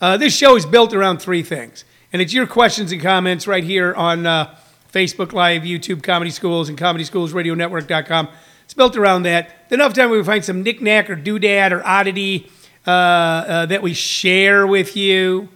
Uh, 0.00 0.16
this 0.16 0.34
show 0.34 0.56
is 0.56 0.64
built 0.64 0.94
around 0.94 1.18
three 1.18 1.42
things. 1.42 1.84
And 2.10 2.22
it's 2.22 2.32
your 2.32 2.46
questions 2.46 2.90
and 2.90 3.02
comments 3.02 3.46
right 3.46 3.62
here 3.62 3.92
on 3.92 4.24
uh, 4.24 4.56
Facebook 4.90 5.34
Live, 5.34 5.62
YouTube, 5.62 6.02
Comedy 6.02 6.30
Schools, 6.30 6.70
and 6.70 6.78
comedy 6.78 7.04
schools 7.04 7.34
ComedySchoolsRadioNetwork.com. 7.34 8.28
It's 8.64 8.72
built 8.72 8.96
around 8.96 9.24
that. 9.24 9.68
Then, 9.68 9.80
enough 9.80 9.92
time 9.92 10.08
we 10.08 10.24
find 10.24 10.42
some 10.42 10.62
knickknack 10.62 11.10
or 11.10 11.16
doodad 11.16 11.70
or 11.70 11.86
oddity 11.86 12.50
uh, 12.86 12.90
uh, 12.90 13.66
that 13.66 13.82
we 13.82 13.92
share 13.92 14.66
with 14.66 14.96
you. 14.96 15.50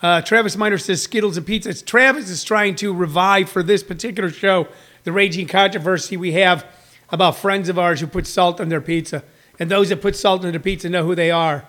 Travis 0.00 0.56
Miner 0.56 0.78
says 0.78 1.02
Skittles 1.02 1.36
and 1.36 1.44
pizza. 1.44 1.70
It's 1.70 1.82
Travis 1.82 2.30
is 2.30 2.44
trying 2.44 2.76
to 2.76 2.94
revive 2.94 3.50
for 3.50 3.64
this 3.64 3.82
particular 3.82 4.30
show 4.30 4.68
the 5.04 5.12
raging 5.12 5.46
controversy 5.46 6.16
we 6.16 6.32
have 6.32 6.66
about 7.10 7.36
friends 7.36 7.68
of 7.68 7.78
ours 7.78 8.00
who 8.00 8.06
put 8.06 8.26
salt 8.26 8.60
on 8.60 8.68
their 8.68 8.80
pizza, 8.80 9.22
and 9.58 9.70
those 9.70 9.88
that 9.88 10.00
put 10.00 10.16
salt 10.16 10.44
on 10.44 10.50
their 10.50 10.60
pizza 10.60 10.88
know 10.88 11.04
who 11.04 11.14
they 11.14 11.30
are. 11.30 11.64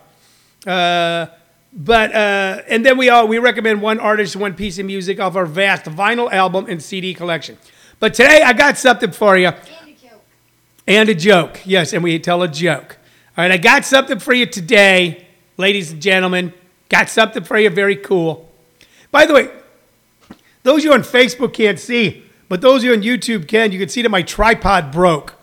Uh, 0.66 1.28
but 1.74 2.14
uh, 2.14 2.62
and 2.68 2.86
then 2.86 2.98
we 2.98 3.10
all 3.10 3.28
we 3.28 3.38
recommend 3.40 3.82
one 3.82 4.00
artist, 4.00 4.36
one 4.36 4.54
piece 4.54 4.78
of 4.78 4.86
music 4.86 5.20
off 5.20 5.36
our 5.36 5.46
vast 5.46 5.86
vinyl 5.86 6.32
album 6.32 6.66
and 6.70 6.82
CD 6.84 7.14
collection. 7.14 7.58
But 8.00 8.14
today 8.14 8.42
I 8.44 8.54
got 8.54 8.78
something 8.78 9.12
for 9.12 9.38
you 9.38 9.48
And 9.48 9.58
a 9.88 9.94
joke. 9.94 10.22
and 10.88 11.10
a 11.10 11.16
joke. 11.16 11.62
Yes, 11.66 11.94
and 11.94 12.04
we 12.04 12.20
tell 12.20 12.44
a 12.44 12.48
joke. 12.48 12.98
All 13.38 13.44
right, 13.44 13.52
I 13.52 13.58
got 13.58 13.86
something 13.86 14.20
for 14.20 14.34
you 14.34 14.46
today, 14.46 15.26
ladies 15.58 15.92
and 15.94 16.02
gentlemen. 16.02 16.54
Got 16.90 17.08
something 17.10 17.44
for 17.44 17.58
you 17.58 17.70
very 17.70 17.96
cool. 17.96 18.52
By 19.12 19.26
the 19.26 19.34
way, 19.34 19.50
those 20.64 20.80
of 20.82 20.86
you 20.86 20.94
on 20.94 21.02
Facebook 21.04 21.54
can't 21.54 21.80
see, 21.80 22.26
but 22.52 22.60
those 22.60 22.82
of 22.82 22.84
you 22.84 22.92
on 22.92 23.02
YouTube 23.02 23.48
can. 23.48 23.72
You 23.72 23.80
can 23.80 23.88
see 23.88 24.02
that 24.02 24.10
my 24.10 24.24
tripod 24.24 24.92
broke. 24.92 25.36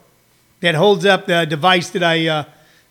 That 0.61 0.75
holds 0.75 1.07
up 1.07 1.25
the 1.25 1.47
device 1.47 1.89
that 1.91 2.03
I 2.03 2.27
uh, 2.27 2.45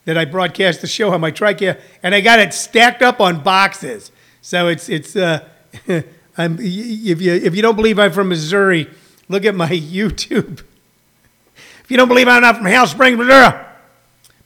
that 0.05 0.17
I 0.17 0.25
broadcast 0.25 0.81
the 0.81 0.87
show 0.87 1.13
on 1.13 1.21
my 1.21 1.29
tripod, 1.29 1.77
and 2.01 2.15
I 2.15 2.21
got 2.21 2.39
it 2.39 2.51
stacked 2.51 3.03
up 3.03 3.21
on 3.21 3.43
boxes. 3.43 4.11
So 4.41 4.69
it's 4.69 4.89
it's. 4.89 5.15
Uh, 5.15 5.47
I'm, 6.35 6.57
if 6.59 7.21
you 7.21 7.31
if 7.31 7.55
you 7.55 7.61
don't 7.61 7.75
believe 7.75 7.99
I'm 7.99 8.11
from 8.11 8.29
Missouri, 8.29 8.89
look 9.29 9.45
at 9.45 9.53
my 9.53 9.69
YouTube. 9.69 10.63
If 11.83 11.85
you 11.89 11.97
don't 11.97 12.07
believe 12.07 12.27
I'm 12.27 12.41
not 12.41 12.57
from 12.57 12.65
Hell 12.65 12.87
Springs, 12.87 13.19
Missouri. 13.19 13.53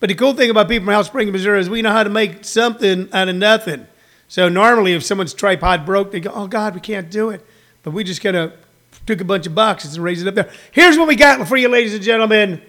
But 0.02 0.10
the 0.10 0.16
cool 0.16 0.34
thing 0.34 0.50
about 0.50 0.68
people 0.68 0.84
from 0.84 0.96
Hell 0.96 1.06
Springs, 1.06 1.32
Missouri 1.32 1.62
is 1.62 1.70
we 1.70 1.82
know 1.82 1.94
how 1.94 2.04
to 2.04 2.10
make 2.10 2.44
something 2.44 3.08
out 3.14 3.30
of 3.30 3.38
nothing. 3.38 3.88
So 4.28 4.50
normally 4.50 4.96
if 4.96 5.04
someone's 5.06 5.34
tripod 5.34 5.86
broke, 5.86 6.12
they 6.12 6.20
go, 6.20 6.32
oh 6.34 6.48
God, 6.48 6.76
we 6.76 6.82
can't 6.82 7.10
do 7.10 7.30
it. 7.30 7.46
But 7.84 7.92
we 7.92 8.04
just 8.04 8.20
kind 8.20 8.36
of 8.36 8.54
took 9.12 9.22
a 9.22 9.26
bunch 9.26 9.46
of 9.46 9.54
boxes 9.54 9.96
and 9.96 10.04
raised 10.04 10.26
it 10.26 10.28
up 10.28 10.36
there. 10.36 10.50
Here's 10.72 10.98
what 10.98 11.08
we 11.08 11.16
got 11.16 11.48
for 11.48 11.58
you, 11.58 11.68
ladies 11.68 11.94
and 11.94 12.04
gentlemen. 12.04 12.62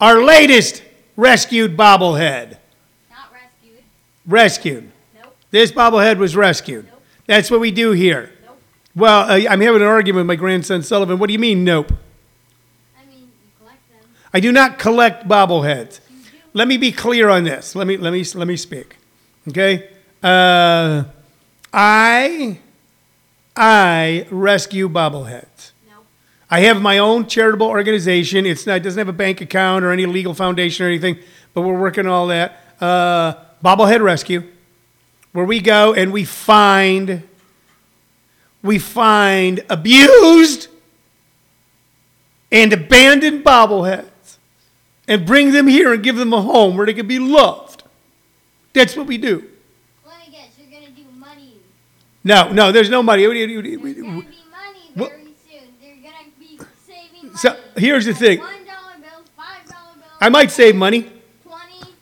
Our 0.00 0.22
latest 0.22 0.82
rescued 1.16 1.76
bobblehead. 1.76 2.58
Not 3.10 3.32
rescued. 3.32 3.82
Rescued. 4.26 4.92
Nope. 5.14 5.36
This 5.50 5.72
bobblehead 5.72 6.18
was 6.18 6.36
rescued. 6.36 6.86
Nope. 6.86 7.02
That's 7.26 7.50
what 7.50 7.60
we 7.60 7.70
do 7.70 7.90
here. 7.92 8.30
Nope. 8.44 8.58
Well, 8.94 9.30
uh, 9.30 9.48
I'm 9.50 9.60
having 9.60 9.82
an 9.82 9.88
argument 9.88 10.22
with 10.22 10.28
my 10.28 10.36
grandson 10.36 10.82
Sullivan. 10.82 11.18
What 11.18 11.26
do 11.26 11.32
you 11.32 11.38
mean, 11.38 11.64
nope? 11.64 11.90
I 12.96 13.04
mean, 13.06 13.20
you 13.20 13.50
collect 13.58 13.88
them. 13.90 14.08
I 14.32 14.40
do 14.40 14.52
not 14.52 14.78
collect 14.78 15.26
bobbleheads. 15.26 16.00
Let 16.52 16.68
me 16.68 16.76
be 16.76 16.92
clear 16.92 17.28
on 17.28 17.44
this. 17.44 17.74
Let 17.74 17.86
me 17.86 17.96
let 17.96 18.12
me 18.12 18.24
let 18.34 18.46
me 18.48 18.56
speak. 18.56 18.96
Okay? 19.48 19.90
Uh, 20.22 21.04
I 21.72 22.60
I 23.56 24.26
rescue 24.30 24.88
bobbleheads. 24.88 25.72
I 26.48 26.60
have 26.60 26.80
my 26.80 26.98
own 26.98 27.26
charitable 27.26 27.66
organization. 27.66 28.46
It's 28.46 28.66
not 28.66 28.76
it 28.76 28.82
doesn't 28.84 28.98
have 28.98 29.08
a 29.08 29.12
bank 29.12 29.40
account 29.40 29.84
or 29.84 29.90
any 29.90 30.06
legal 30.06 30.32
foundation 30.34 30.86
or 30.86 30.88
anything, 30.88 31.18
but 31.54 31.62
we're 31.62 31.78
working 31.78 32.06
on 32.06 32.12
all 32.12 32.26
that. 32.28 32.60
Uh, 32.80 33.34
bobblehead 33.64 34.00
rescue, 34.00 34.44
where 35.32 35.44
we 35.44 35.60
go 35.60 35.92
and 35.92 36.12
we 36.12 36.24
find 36.24 37.24
we 38.62 38.78
find 38.78 39.64
abused 39.68 40.68
and 42.52 42.72
abandoned 42.72 43.44
bobbleheads 43.44 44.36
and 45.08 45.26
bring 45.26 45.52
them 45.52 45.66
here 45.66 45.92
and 45.92 46.02
give 46.02 46.16
them 46.16 46.32
a 46.32 46.40
home 46.40 46.76
where 46.76 46.86
they 46.86 46.94
can 46.94 47.06
be 47.06 47.18
loved. 47.18 47.84
That's 48.72 48.96
what 48.96 49.06
we 49.06 49.18
do. 49.18 49.48
Let 50.06 50.18
me 50.20 50.32
guess. 50.32 50.50
You're 50.58 50.80
gonna 50.80 50.92
do 50.92 51.04
money. 51.18 51.54
No, 52.26 52.50
no, 52.52 52.72
there's 52.72 52.90
no 52.90 53.04
money. 53.04 53.24
There's 53.24 53.38
money 53.46 53.76
Well- 54.96 55.10
soon. 55.10 55.34
They're 55.80 55.94
gonna 56.02 56.16
be 56.40 56.58
saving 56.84 57.26
money. 57.28 57.36
So, 57.36 57.56
here's 57.76 58.04
the 58.04 58.14
thing. 58.14 58.40
One 58.40 58.48
dollar 58.66 58.98
bills, 59.00 59.28
five 59.36 59.64
dollar 59.68 59.94
bills. 59.94 60.10
I 60.20 60.28
might 60.28 60.50
save 60.50 60.74
money. 60.74 61.02
Twenty. 61.44 61.92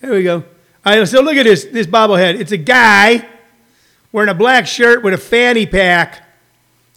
There 0.00 0.10
we 0.10 0.24
go. 0.24 0.42
All 0.84 0.98
right, 0.98 1.06
so 1.06 1.20
look 1.20 1.36
at 1.36 1.44
this 1.44 1.66
this 1.66 1.86
bobblehead. 1.86 2.40
It's 2.40 2.50
a 2.50 2.56
guy 2.56 3.24
wearing 4.10 4.28
a 4.28 4.34
black 4.34 4.66
shirt 4.66 5.04
with 5.04 5.14
a 5.14 5.18
fanny 5.18 5.66
pack. 5.66 6.26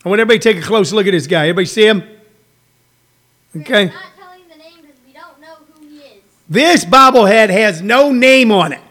I 0.03 0.10
want 0.10 0.20
everybody 0.20 0.39
to 0.39 0.53
take 0.53 0.63
a 0.63 0.65
close 0.65 0.92
look 0.92 1.06
at 1.06 1.12
this 1.12 1.27
guy. 1.27 1.42
Everybody 1.50 1.68
see 1.68 1.86
him? 1.86 2.01
Okay. 3.56 3.86
We're 3.86 3.92
not 3.94 4.03
telling 4.18 4.42
the 4.50 4.58
name 4.58 4.82
because 4.82 4.98
we 5.06 5.13
don't 5.13 5.39
know 5.39 5.53
who 5.80 5.88
he 5.88 5.98
is. 5.98 6.24
This 6.50 6.86
bobblehead 6.86 7.50
has 7.51 7.84
no 7.84 8.12
name 8.12 8.51
on 8.51 8.74
it. 8.74 8.82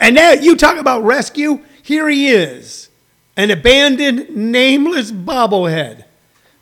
And 0.00 0.14
now 0.14 0.32
you 0.32 0.56
talk 0.56 0.78
about 0.78 1.04
rescue. 1.04 1.60
Here 1.88 2.06
he 2.10 2.28
is, 2.28 2.90
an 3.34 3.50
abandoned, 3.50 4.36
nameless 4.36 5.10
bobblehead, 5.10 6.04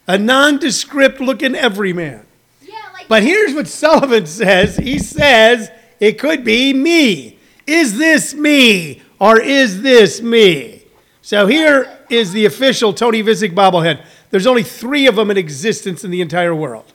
a 0.06 0.16
nondescript 0.16 1.20
looking 1.20 1.56
everyman. 1.56 2.24
Yeah, 2.62 2.74
like. 2.92 3.08
But 3.08 3.24
here's 3.24 3.52
what 3.52 3.66
Sullivan 3.66 4.26
says. 4.26 4.76
He 4.76 5.00
says 5.00 5.68
it 5.98 6.20
could 6.20 6.44
be 6.44 6.72
me. 6.72 7.40
Is 7.66 7.98
this 7.98 8.34
me 8.34 9.02
or 9.18 9.40
is 9.40 9.82
this 9.82 10.22
me? 10.22 10.84
So 11.22 11.48
here 11.48 11.98
is 12.08 12.30
the 12.30 12.46
official 12.46 12.92
Tony 12.92 13.20
Visick 13.20 13.52
bobblehead. 13.52 14.06
There's 14.30 14.46
only 14.46 14.62
three 14.62 15.08
of 15.08 15.16
them 15.16 15.32
in 15.32 15.36
existence 15.36 16.04
in 16.04 16.12
the 16.12 16.20
entire 16.20 16.54
world. 16.54 16.92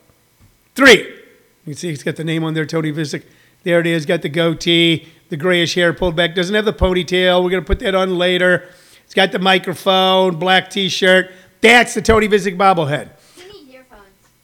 Three. 0.74 1.00
You 1.02 1.16
can 1.66 1.74
see 1.74 1.90
he's 1.90 2.02
got 2.02 2.16
the 2.16 2.24
name 2.24 2.44
on 2.44 2.54
there, 2.54 2.64
Tony 2.64 2.92
Visick. 2.92 3.24
There 3.62 3.78
it 3.78 3.86
is. 3.86 4.06
Got 4.06 4.22
the 4.22 4.30
goatee, 4.30 5.06
the 5.32 5.38
grayish 5.38 5.74
hair 5.74 5.94
pulled 5.94 6.14
back. 6.14 6.34
Doesn't 6.34 6.54
have 6.54 6.66
the 6.66 6.74
ponytail. 6.74 7.42
We're 7.42 7.48
going 7.48 7.62
to 7.62 7.66
put 7.66 7.78
that 7.78 7.94
on 7.94 8.18
later. 8.18 8.68
It's 9.06 9.14
got 9.14 9.32
the 9.32 9.38
microphone, 9.38 10.36
black 10.38 10.68
t-shirt. 10.68 11.32
That's 11.62 11.94
the 11.94 12.02
Tony 12.02 12.28
Visick 12.28 12.58
bobblehead. 12.58 13.08
He 13.34 13.44
needs 13.44 13.72
earphones. 13.72 14.02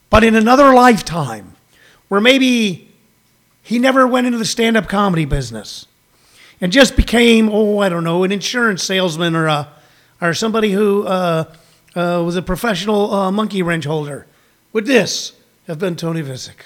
But 0.08 0.24
in 0.24 0.34
another 0.34 0.72
lifetime, 0.72 1.56
where 2.08 2.22
maybe 2.22 2.88
he 3.62 3.78
never 3.78 4.06
went 4.06 4.28
into 4.28 4.38
the 4.38 4.46
stand 4.46 4.78
up 4.78 4.88
comedy 4.88 5.26
business 5.26 5.84
and 6.58 6.72
just 6.72 6.96
became, 6.96 7.50
oh, 7.50 7.80
I 7.80 7.90
don't 7.90 8.02
know, 8.02 8.24
an 8.24 8.32
insurance 8.32 8.82
salesman 8.82 9.36
or, 9.36 9.46
a, 9.46 9.68
or 10.22 10.32
somebody 10.32 10.72
who 10.72 11.06
uh, 11.06 11.52
uh, 11.94 12.22
was 12.24 12.34
a 12.34 12.40
professional 12.40 13.12
uh, 13.12 13.30
monkey 13.30 13.60
wrench 13.60 13.84
holder, 13.84 14.26
would 14.72 14.86
this 14.86 15.34
have 15.66 15.78
been 15.78 15.96
Tony 15.96 16.22
Visick? 16.22 16.62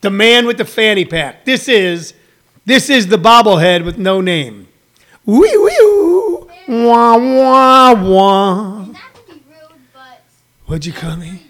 The 0.00 0.10
man 0.10 0.46
with 0.46 0.58
the 0.58 0.64
fanny 0.64 1.04
pack. 1.04 1.44
This 1.44 1.68
is, 1.68 2.14
this 2.64 2.88
is 2.90 3.08
the 3.08 3.16
bobblehead 3.16 3.84
with 3.84 3.98
no 3.98 4.20
name. 4.20 4.68
Wee 5.24 5.56
wee 5.56 6.46
wah 6.68 7.16
wah 7.16 7.94
wah. 7.94 8.82
And 8.82 8.92
not 8.92 9.14
to 9.14 9.22
be 9.26 9.32
rude, 9.48 9.78
but 9.92 10.22
What'd 10.66 10.86
you 10.86 10.92
call 10.92 11.16
me? 11.16 11.42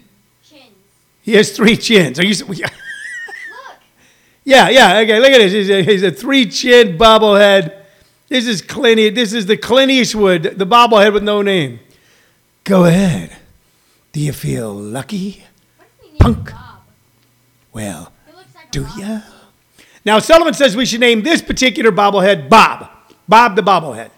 chins. 0.43 0.63
He 1.21 1.33
has 1.33 1.55
three 1.55 1.77
chins. 1.77 2.19
Are 2.19 2.25
you? 2.25 2.35
Look. 2.45 2.57
Yeah, 4.45 4.67
yeah. 4.67 4.97
Okay, 4.97 5.19
look 5.21 5.29
at 5.31 5.37
this. 5.37 5.53
He's 5.53 5.69
a, 5.69 5.83
he's 5.83 6.03
a 6.03 6.11
three 6.11 6.45
chin 6.47 6.97
bobblehead. 6.97 7.77
This 8.27 8.45
is 8.45 8.61
Clint. 8.61 9.15
This 9.15 9.31
is 9.31 9.45
the 9.45 9.55
Clint 9.55 9.89
Eastwood, 9.89 10.43
the 10.43 10.65
bobblehead 10.65 11.13
with 11.13 11.23
no 11.23 11.41
name. 11.41 11.79
Go 12.65 12.83
ahead. 12.83 13.37
Do 14.11 14.19
you 14.19 14.33
feel 14.33 14.73
lucky? 14.73 15.45
What 15.77 15.87
if 15.87 16.01
we 16.03 16.07
name 16.09 16.17
Punk. 16.19 16.51
Bob? 16.51 16.81
Well, 17.71 18.11
He 18.27 18.33
looks 18.33 18.53
like 18.53 18.65
a 18.67 18.71
do 18.71 18.85
ya? 18.99 19.21
Now 20.05 20.19
Sullivan 20.19 20.53
says 20.53 20.75
we 20.75 20.85
should 20.85 20.99
name 20.99 21.23
this 21.23 21.41
particular 21.41 21.91
bobblehead 21.91 22.49
Bob. 22.49 22.89
Bob 23.27 23.55
the 23.55 23.61
bobblehead. 23.61 24.09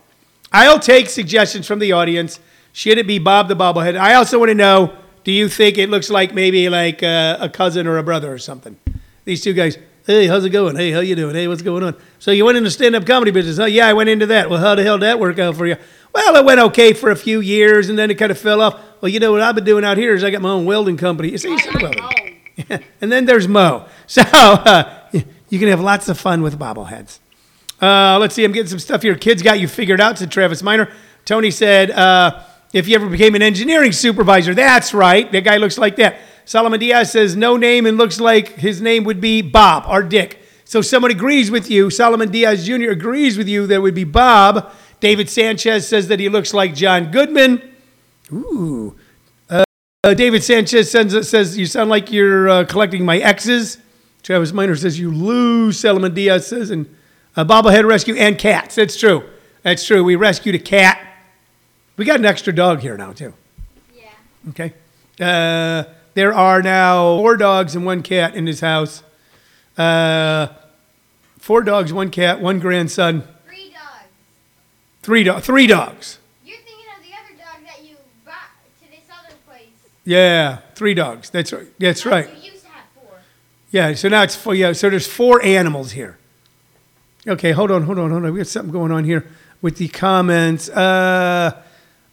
I'll 0.52 0.80
take 0.80 1.10
suggestions 1.10 1.68
from 1.68 1.80
the 1.80 1.92
audience. 1.92 2.40
Should 2.74 2.98
it 2.98 3.08
be 3.08 3.20
Bob 3.20 3.48
the 3.48 3.56
bobblehead? 3.56 3.98
I 3.98 4.16
also 4.16 4.40
want 4.40 4.50
to 4.50 4.56
know: 4.56 4.98
Do 5.24 5.32
you 5.32 5.48
think 5.48 5.78
it 5.78 5.90
looks 5.90 6.10
like 6.10 6.34
maybe 6.34 6.70
like 6.70 7.04
uh, 7.04 7.38
a 7.40 7.50
cousin 7.50 7.88
or 7.88 7.98
a 7.98 8.04
brother 8.04 8.34
or 8.34 8.38
something? 8.38 8.78
These 9.26 9.44
two 9.44 9.54
guys. 9.54 9.78
Hey, 10.06 10.28
how's 10.28 10.46
it 10.46 10.52
going? 10.52 10.76
Hey, 10.76 10.92
how 10.92 11.00
you 11.00 11.16
doing? 11.16 11.34
Hey, 11.34 11.48
what's 11.48 11.64
going 11.64 11.82
on? 11.82 11.96
So 12.20 12.30
you 12.30 12.46
went 12.46 12.60
into 12.60 12.70
stand-up 12.70 13.08
comedy 13.08 13.32
business? 13.32 13.58
Huh? 13.58 13.66
Yeah, 13.66 13.88
I 13.88 13.94
went 13.94 14.08
into 14.08 14.28
that. 14.28 14.52
Well, 14.52 14.60
how 14.60 14.76
the 14.76 14.84
hell 14.84 15.00
did 15.00 15.06
that 15.06 15.20
work 15.20 15.40
out 15.40 15.56
for 15.56 15.66
you? 15.66 15.78
Well, 16.14 16.36
it 16.36 16.46
went 16.46 16.60
okay 16.60 16.94
for 16.94 17.10
a 17.10 17.16
few 17.16 17.40
years, 17.40 17.90
and 17.90 17.98
then 17.98 18.12
it 18.12 18.16
kind 18.16 18.32
of 18.32 18.38
fell 18.38 18.62
off. 18.62 18.80
Well, 19.02 19.10
you 19.10 19.20
know 19.20 19.32
what 19.32 19.42
I've 19.42 19.56
been 19.56 19.64
doing 19.64 19.84
out 19.84 19.98
here 19.98 20.14
is 20.14 20.24
I 20.24 20.30
got 20.30 20.44
my 20.44 20.50
own 20.50 20.66
welding 20.66 20.96
company. 20.98 21.30
You 21.30 21.40
see, 21.40 21.50
you 21.50 21.58
said 21.58 21.82
welding. 21.82 22.04
Oh. 22.04 22.78
and 23.02 23.12
then 23.12 23.26
there's 23.26 23.48
Mo. 23.48 23.88
So 24.08 24.22
uh, 24.22 25.05
you 25.50 25.60
can 25.60 25.68
have 25.68 25.82
lots 25.82 26.10
of 26.10 26.20
fun 26.20 26.42
with 26.42 26.58
bobbleheads. 26.58 27.20
Uh, 27.82 28.18
let's 28.20 28.36
see, 28.36 28.44
I'm 28.44 28.52
getting 28.52 28.70
some 28.70 28.80
stuff 28.80 29.02
here. 29.02 29.16
Kids 29.16 29.42
got 29.42 29.60
you 29.60 29.68
figured 29.68 30.02
out, 30.02 30.18
said 30.18 30.32
Travis 30.32 30.64
Miner. 30.64 30.92
Tony 31.26 31.52
said, 31.52 31.92
uh, 31.92 32.44
if 32.74 32.88
you 32.88 32.96
ever 32.96 33.10
became 33.10 33.36
an 33.36 33.42
engineering 33.42 33.92
supervisor, 33.92 34.54
that's 34.54 34.94
right. 34.94 35.32
That 35.32 35.44
guy 35.44 35.58
looks 35.58 35.78
like 35.78 35.96
that. 35.98 36.18
Solomon 36.46 36.80
Diaz 36.80 37.12
says, 37.12 37.36
no 37.36 37.58
name 37.58 37.86
and 37.86 37.98
looks 37.98 38.20
like 38.20 38.56
his 38.56 38.82
name 38.82 39.04
would 39.04 39.20
be 39.20 39.42
Bob 39.42 39.86
or 39.88 40.04
Dick. 40.04 40.40
So 40.64 40.82
someone 40.82 41.12
agrees 41.12 41.52
with 41.52 41.70
you. 41.70 41.90
Solomon 41.90 42.32
Diaz 42.32 42.66
Jr. 42.66 42.92
agrees 42.92 43.38
with 43.38 43.48
you 43.48 43.68
that 43.68 43.76
it 43.76 43.82
would 43.82 43.96
be 43.96 44.04
Bob. 44.04 44.72
David 45.00 45.30
Sanchez 45.30 45.88
says 45.88 46.08
that 46.08 46.20
he 46.20 46.30
looks 46.30 46.54
like 46.54 46.74
John 46.74 47.12
Goodman. 47.12 47.62
Ooh. 48.32 48.96
Uh, 49.50 49.64
David 50.14 50.44
Sanchez 50.44 50.92
says, 50.92 51.30
says 51.30 51.58
you 51.58 51.66
sound 51.66 51.90
like 51.90 52.12
you're 52.12 52.48
uh, 52.48 52.66
collecting 52.66 53.06
my 53.06 53.18
exes. 53.18 53.80
Travis 54.26 54.52
Miner 54.52 54.76
says 54.76 54.98
you 55.00 55.12
lose. 55.12 55.80
Solomon 55.80 56.12
Diaz 56.12 56.48
says, 56.48 56.72
and 56.72 56.94
uh, 57.36 57.46
bobblehead 57.46 57.86
rescue 57.86 58.16
and 58.16 58.40
cats. 58.40 58.74
That's 58.74 58.98
true. 58.98 59.24
That's 59.62 59.86
true. 59.86 60.04
We 60.04 60.16
rescued 60.16 60.56
a 60.56 60.60
cat. 60.60 61.00
We 61.96 62.06
got 62.06 62.18
an 62.20 62.26
extra 62.26 62.52
dog 62.52 62.80
here 62.80 62.98
now, 62.98 63.14
too. 63.14 63.36
Yeah. 63.96 64.10
Okay. 64.50 64.74
Uh, 65.22 65.84
there 66.16 66.34
are 66.34 66.64
now 66.64 67.18
four 67.20 67.38
dogs 67.38 67.76
and 67.76 67.86
one 67.86 68.02
cat 68.02 68.34
in 68.36 68.48
his 68.48 68.62
house. 68.62 69.04
Uh, 69.78 70.48
four 71.38 71.62
dogs, 71.62 71.94
one 71.94 72.10
cat, 72.10 72.42
one 72.42 72.60
grandson, 72.60 73.22
Three 73.46 73.70
dogs. 73.70 74.08
three, 75.04 75.24
do- 75.24 75.40
three 75.40 75.68
dogs. 75.68 76.18
You're 76.44 76.58
thinking 76.58 76.86
of 76.98 77.04
the 77.04 77.12
other 77.14 77.38
dog 77.44 77.64
that 77.68 77.86
you 77.86 77.96
brought 78.24 78.36
to 78.82 78.90
this 78.90 79.06
other 79.12 79.36
place. 79.48 79.68
Yeah, 80.04 80.58
three 80.74 80.96
dogs. 80.96 81.30
That's 81.30 81.54
right. 81.54 81.68
That's 81.80 82.08
right. 82.08 82.28
You 82.42 82.52
used 82.52 82.64
to 82.64 82.70
have 82.72 82.86
four. 82.96 83.20
Yeah, 83.76 83.94
so 83.94 84.08
now 84.08 84.24
it's 84.24 84.38
four. 84.38 84.56
Yeah, 84.56 84.72
so 84.72 84.90
there's 84.90 85.06
four 85.06 85.44
animals 85.44 85.92
here. 85.92 86.18
Okay, 87.28 87.52
hold 87.52 87.72
on, 87.72 87.84
hold 87.84 88.00
on, 88.00 88.10
hold 88.10 88.24
on. 88.24 88.32
We 88.32 88.38
got 88.38 88.48
something 88.48 88.72
going 88.72 88.90
on 88.90 89.04
here 89.04 89.28
with 89.62 89.76
the 89.76 89.90
comments. 89.90 90.70
Uh, 90.70 91.62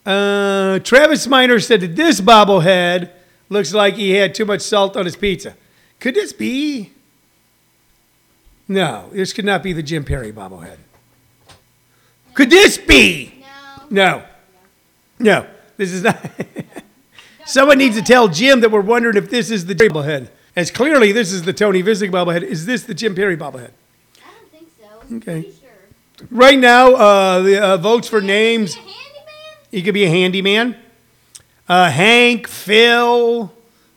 uh, 0.04 0.80
Travis 0.80 1.28
Miner 1.28 1.60
said 1.60 1.82
that 1.82 1.94
this 1.94 2.20
bobblehead 2.20 3.10
looks 3.48 3.72
like 3.72 3.94
he 3.94 4.10
had 4.10 4.34
too 4.34 4.44
much 4.44 4.62
salt 4.62 4.96
on 4.96 5.04
his 5.04 5.14
pizza. 5.14 5.54
Could 6.00 6.16
this 6.16 6.32
be? 6.32 6.90
No, 8.66 9.08
this 9.12 9.32
could 9.32 9.44
not 9.44 9.62
be 9.62 9.72
the 9.72 9.84
Jim 9.84 10.04
Perry 10.04 10.32
bobblehead. 10.32 10.78
Could 12.34 12.50
this 12.50 12.76
be? 12.76 13.44
No. 13.88 14.18
No. 14.18 14.24
No, 15.20 15.46
this 15.76 15.92
is 15.92 16.02
not. 16.02 16.28
Someone 17.46 17.78
needs 17.78 17.94
to 17.94 18.02
tell 18.02 18.26
Jim 18.26 18.62
that 18.62 18.72
we're 18.72 18.80
wondering 18.80 19.16
if 19.16 19.30
this 19.30 19.52
is 19.52 19.66
the 19.66 19.76
bobblehead. 19.76 20.28
As 20.54 20.70
clearly, 20.70 21.12
this 21.12 21.32
is 21.32 21.42
the 21.44 21.52
Tony 21.52 21.82
Visick 21.82 22.10
bobblehead. 22.10 22.42
Is 22.42 22.66
this 22.66 22.82
the 22.82 22.92
Jim 22.92 23.14
Perry 23.14 23.36
bobblehead? 23.36 23.70
I 24.18 24.30
don't 24.38 24.50
think 24.50 24.68
so. 24.78 25.16
Okay. 25.16 25.50
Sure. 25.50 26.28
Right 26.30 26.58
now, 26.58 26.94
uh, 26.94 27.40
the 27.40 27.58
uh, 27.62 27.76
votes 27.78 28.06
for 28.06 28.20
names. 28.20 28.74
He 28.74 28.80
handyman? 28.80 28.94
He 29.70 29.82
could 29.82 29.94
be 29.94 30.04
a 30.04 30.10
handyman. 30.10 30.76
Uh, 31.66 31.90
Hank, 31.90 32.48
Phil, 32.48 33.50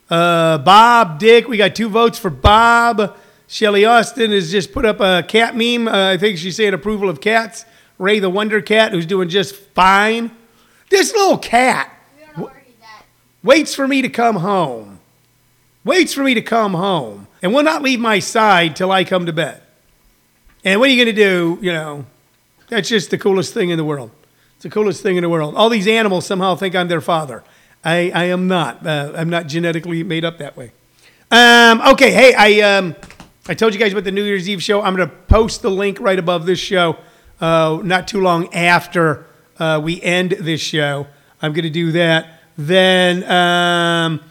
uh, 0.10 0.58
Bob, 0.60 1.20
Dick. 1.20 1.50
We 1.50 1.58
got 1.58 1.76
two 1.76 1.90
votes 1.90 2.18
for 2.18 2.30
Bob. 2.30 3.18
Shelly 3.48 3.84
Austin 3.84 4.32
has 4.32 4.50
just 4.50 4.72
put 4.72 4.86
up 4.86 5.02
a 5.02 5.24
cat 5.28 5.58
meme. 5.58 5.90
Uh, 5.90 6.12
I 6.12 6.18
think 6.18 6.38
she's 6.38 6.56
saying 6.56 6.74
approval 6.74 7.10
of 7.10 7.20
cats. 7.20 7.66
Ray 7.98 8.20
the 8.20 8.30
Wonder 8.30 8.62
Cat, 8.62 8.94
who's 8.94 9.06
doing 9.06 9.28
just 9.28 9.56
fine. 9.56 10.32
This 10.90 11.14
little 11.14 11.38
cat 11.38 11.92
We 12.18 12.26
don't 12.26 12.38
know 12.38 12.44
where 12.46 12.64
he's 12.66 12.76
waits 13.44 13.76
for 13.76 13.88
me 13.88 14.02
to 14.02 14.10
come 14.10 14.38
home. 14.38 14.95
Waits 15.86 16.14
for 16.14 16.24
me 16.24 16.34
to 16.34 16.42
come 16.42 16.74
home 16.74 17.28
and 17.42 17.54
will 17.54 17.64
not 17.64 17.82
leave 17.82 18.00
my 18.00 18.20
side 18.20 18.76
till 18.76 18.92
I 18.92 19.06
come 19.06 19.26
to 19.28 19.34
bed. 19.34 19.62
And 20.66 20.80
what 20.80 20.90
are 20.90 20.92
you 20.92 21.06
going 21.06 21.16
to 21.16 21.24
do? 21.24 21.60
You 21.62 21.72
know, 21.72 22.06
that's 22.68 22.90
just 22.90 23.12
the 23.12 23.18
coolest 23.18 23.54
thing 23.54 23.70
in 23.70 23.78
the 23.78 23.86
world. 23.86 24.12
It's 24.56 24.64
the 24.64 24.70
coolest 24.70 25.04
thing 25.04 25.16
in 25.16 25.22
the 25.22 25.30
world. 25.30 25.56
All 25.56 25.70
these 25.70 25.88
animals 25.88 26.26
somehow 26.26 26.56
think 26.56 26.76
I'm 26.76 26.88
their 26.88 27.02
father. 27.02 27.44
I, 27.84 28.12
I 28.16 28.24
am 28.26 28.48
not. 28.48 28.86
Uh, 28.86 29.14
I'm 29.16 29.30
not 29.30 29.48
genetically 29.48 30.04
made 30.04 30.26
up 30.26 30.40
that 30.40 30.58
way. 30.58 30.72
Um, 31.30 31.82
okay, 31.94 32.12
hey, 32.12 32.34
I 32.34 32.78
um, 32.78 32.96
I 33.48 33.54
told 33.54 33.74
you 33.76 33.80
guys 33.80 33.92
about 33.92 34.06
the 34.06 34.12
New 34.12 34.24
Year's 34.24 34.50
Eve 34.50 34.64
show. 34.64 34.82
I'm 34.82 34.96
going 34.96 35.08
to 35.08 35.16
post 35.28 35.62
the 35.62 35.70
link 35.70 36.00
right 36.00 36.18
above 36.18 36.48
this 36.48 36.58
show. 36.60 36.98
Uh, 37.40 37.80
not 37.84 38.08
too 38.08 38.22
long 38.22 38.52
after 38.56 39.28
uh, 39.60 39.80
we 39.84 40.02
end 40.02 40.32
this 40.32 40.62
show, 40.62 41.06
I'm 41.42 41.54
going 41.54 41.64
to 41.64 41.70
do 41.70 41.92
that. 41.92 42.42
Then, 42.58 43.24
um, 43.30 44.22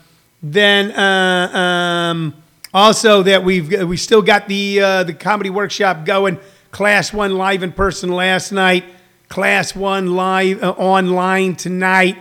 then 0.45 0.91
uh, 0.93 1.57
um, 1.57 2.35
also 2.75 3.23
that 3.23 3.43
we've 3.43 3.89
we 3.89 3.97
still 3.97 4.21
got 4.21 4.47
the 4.47 4.79
uh, 4.81 5.05
the 5.05 5.15
comedy 5.15 5.49
workshop 5.49 6.05
going. 6.05 6.39
Class 6.71 7.15
one 7.15 7.39
live 7.39 7.63
in 7.63 7.73
person 7.73 8.11
last 8.11 8.53
night. 8.53 8.85
Class 9.31 9.75
one 9.75 10.15
live 10.15 10.63
uh, 10.63 10.73
online 10.73 11.57
tonight. 11.57 12.19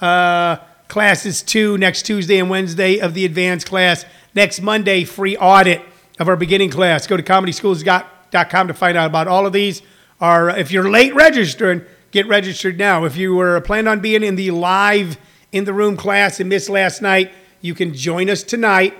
Uh, 0.00 0.56
classes 0.88 1.42
two 1.42 1.76
next 1.76 2.04
Tuesday 2.06 2.38
and 2.38 2.48
Wednesday 2.48 2.98
of 2.98 3.12
the 3.12 3.26
advanced 3.26 3.66
class. 3.66 4.06
Next 4.34 4.62
Monday, 4.62 5.04
free 5.04 5.36
audit 5.36 5.82
of 6.18 6.28
our 6.28 6.36
beginning 6.36 6.70
class. 6.70 7.06
Go 7.06 7.18
to 7.18 7.22
comedyschools.com 7.22 8.68
to 8.68 8.74
find 8.74 8.96
out 8.96 9.06
about 9.06 9.28
all 9.28 9.46
of 9.46 9.52
these. 9.52 9.82
Or 10.18 10.48
if 10.48 10.72
you're 10.72 10.90
late 10.90 11.14
registering, 11.14 11.84
get 12.10 12.26
registered 12.26 12.78
now. 12.78 13.04
If 13.04 13.18
you 13.18 13.34
were 13.34 13.60
planning 13.60 13.88
on 13.88 14.00
being 14.00 14.22
in 14.22 14.36
the 14.36 14.50
live 14.50 15.18
in 15.52 15.64
the 15.64 15.74
room 15.74 15.98
class 15.98 16.40
and 16.40 16.48
missed 16.48 16.70
last 16.70 17.02
night, 17.02 17.32
you 17.60 17.74
can 17.74 17.94
join 17.94 18.28
us 18.30 18.42
tonight 18.42 18.94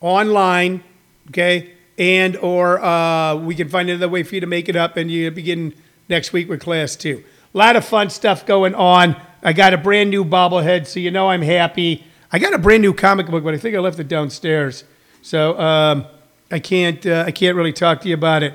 online, 0.00 0.82
okay? 1.28 1.72
And 1.98 2.36
or 2.36 2.80
uh, 2.82 3.36
we 3.36 3.54
can 3.54 3.68
find 3.68 3.90
another 3.90 4.08
way 4.08 4.22
for 4.22 4.34
you 4.34 4.40
to 4.40 4.46
make 4.46 4.68
it 4.68 4.76
up, 4.76 4.96
and 4.96 5.10
you 5.10 5.30
begin 5.30 5.74
next 6.08 6.32
week 6.32 6.48
with 6.48 6.60
class 6.60 6.96
two. 6.96 7.22
A 7.54 7.58
lot 7.58 7.76
of 7.76 7.84
fun 7.84 8.10
stuff 8.10 8.46
going 8.46 8.74
on. 8.74 9.16
I 9.42 9.52
got 9.52 9.74
a 9.74 9.78
brand 9.78 10.10
new 10.10 10.24
bobblehead, 10.24 10.86
so 10.86 11.00
you 11.00 11.10
know 11.10 11.28
I'm 11.30 11.42
happy. 11.42 12.04
I 12.32 12.38
got 12.38 12.54
a 12.54 12.58
brand 12.58 12.82
new 12.82 12.94
comic 12.94 13.26
book, 13.26 13.42
but 13.44 13.54
I 13.54 13.58
think 13.58 13.74
I 13.74 13.80
left 13.80 13.98
it 13.98 14.08
downstairs, 14.08 14.84
so 15.22 15.58
um, 15.58 16.06
I 16.50 16.58
can't 16.58 17.04
uh, 17.06 17.24
I 17.26 17.32
can't 17.32 17.56
really 17.56 17.72
talk 17.72 18.00
to 18.02 18.08
you 18.08 18.14
about 18.14 18.42
it. 18.42 18.54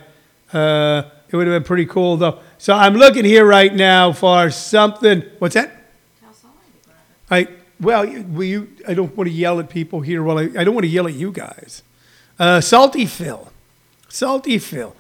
Uh, 0.54 1.04
it 1.30 1.36
would 1.36 1.48
have 1.48 1.56
been 1.56 1.68
pretty 1.68 1.86
cool 1.86 2.18
though. 2.18 2.40
So 2.58 2.74
I'm 2.74 2.94
looking 2.94 3.26
here 3.26 3.46
right 3.46 3.74
now 3.74 4.12
for 4.14 4.50
something. 4.50 5.24
What's 5.40 5.56
that? 5.56 5.72
You- 7.32 7.65
will 7.80 8.06
you? 8.06 8.70
I 8.88 8.94
don't 8.94 9.16
want 9.16 9.30
to 9.30 9.34
yell 9.34 9.60
at 9.60 9.70
people 9.70 10.02
here. 10.02 10.24
Well, 10.24 10.40
I, 10.40 10.44
I 10.58 10.64
don't 10.64 10.74
want 10.74 10.86
to 10.86 10.90
yell 10.90 11.08
at 11.08 11.14
you 11.14 11.32
guys. 11.32 11.84
Uh, 12.38 12.62
Salty 12.62 13.06
Phil, 13.06 13.52
Salty 14.08 14.60
Phil. 14.60 14.96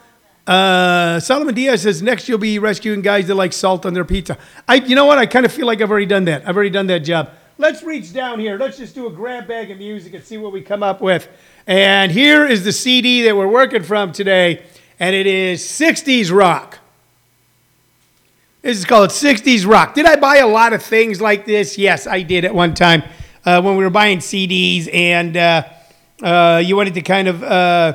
Uh, 0.48 1.20
Solomon 1.20 1.56
Diaz 1.56 1.82
says 1.82 2.04
next 2.04 2.30
you'll 2.30 2.38
be 2.38 2.60
rescuing 2.60 3.02
guys 3.02 3.28
that 3.28 3.36
like 3.36 3.52
salt 3.52 3.86
on 3.86 3.94
their 3.94 4.06
pizza. 4.06 4.38
I, 4.68 4.76
you 4.76 4.96
know 4.96 5.06
what? 5.06 5.18
I 5.18 5.26
kind 5.26 5.46
of 5.46 5.52
feel 5.52 5.66
like 5.66 5.82
I've 5.82 5.90
already 5.90 6.06
done 6.06 6.26
that. 6.26 6.48
I've 6.48 6.56
already 6.56 6.70
done 6.70 6.88
that 6.88 7.00
job. 7.00 7.32
Let's 7.58 7.82
reach 7.84 8.14
down 8.14 8.40
here. 8.40 8.58
Let's 8.58 8.78
just 8.78 8.94
do 8.94 9.08
a 9.08 9.12
grab 9.12 9.48
bag 9.48 9.72
of 9.72 9.78
music 9.78 10.14
and 10.14 10.24
see 10.24 10.38
what 10.38 10.52
we 10.52 10.62
come 10.62 10.84
up 10.84 11.02
with. 11.02 11.28
And 11.66 12.12
here 12.12 12.46
is 12.46 12.64
the 12.64 12.72
CD 12.72 13.24
that 13.24 13.36
we're 13.36 13.48
working 13.48 13.82
from 13.82 14.12
today, 14.12 14.64
and 15.00 15.16
it 15.16 15.26
is 15.26 15.62
'60s 15.62 16.32
rock. 16.36 16.80
This 18.66 18.80
is 18.80 18.86
called 18.86 19.12
60s 19.12 19.68
Rock. 19.68 19.94
Did 19.94 20.08
I 20.08 20.16
buy 20.16 20.38
a 20.38 20.48
lot 20.48 20.74
of 20.74 20.82
things 20.82 21.22
like 21.22 21.46
this? 21.46 21.78
Yes, 21.78 22.08
I 22.08 22.24
did 22.24 22.46
at 22.46 22.56
one 22.56 22.74
time 22.74 23.04
uh, 23.46 23.62
when 23.62 23.78
we 23.78 23.84
were 23.84 23.92
buying 23.92 24.18
CDs, 24.18 24.92
and 24.92 25.38
uh, 25.38 25.66
uh, 26.24 26.64
you 26.66 26.76
wanted 26.76 26.96
to 26.96 27.04
kind 27.04 27.28
of 27.28 27.44
uh, 27.44 27.94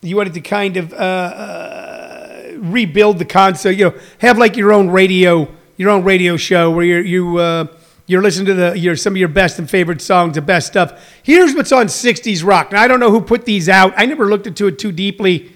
you 0.00 0.16
wanted 0.16 0.32
to 0.32 0.40
kind 0.40 0.78
of 0.78 0.94
uh, 0.94 0.96
uh, 0.96 2.52
rebuild 2.56 3.18
the 3.18 3.26
concept. 3.26 3.76
You 3.76 3.90
know, 3.90 4.00
have 4.16 4.38
like 4.38 4.56
your 4.56 4.72
own 4.72 4.88
radio 4.88 5.54
your 5.76 5.90
own 5.90 6.02
radio 6.02 6.38
show 6.38 6.70
where 6.70 6.86
you're 6.86 7.04
you. 7.04 7.68
You're 8.06 8.22
listening 8.22 8.46
to 8.46 8.54
the 8.54 8.78
your 8.78 8.96
some 8.96 9.12
of 9.12 9.18
your 9.18 9.28
best 9.28 9.58
and 9.58 9.68
favorite 9.68 10.00
songs, 10.00 10.36
the 10.36 10.40
best 10.40 10.68
stuff. 10.68 11.14
Here's 11.24 11.54
what's 11.54 11.72
on 11.72 11.88
60s 11.88 12.42
rock. 12.42 12.72
Now 12.72 12.80
I 12.80 12.88
don't 12.88 13.00
know 13.00 13.10
who 13.10 13.20
put 13.20 13.44
these 13.44 13.68
out. 13.68 13.92
I 13.98 14.06
never 14.06 14.30
looked 14.30 14.46
into 14.46 14.66
it 14.66 14.78
too 14.78 14.92
deeply. 14.92 15.52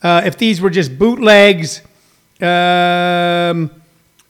Uh, 0.00 0.22
if 0.24 0.38
these 0.38 0.60
were 0.60 0.70
just 0.70 0.96
bootlegs, 1.00 1.80
um, 2.40 3.72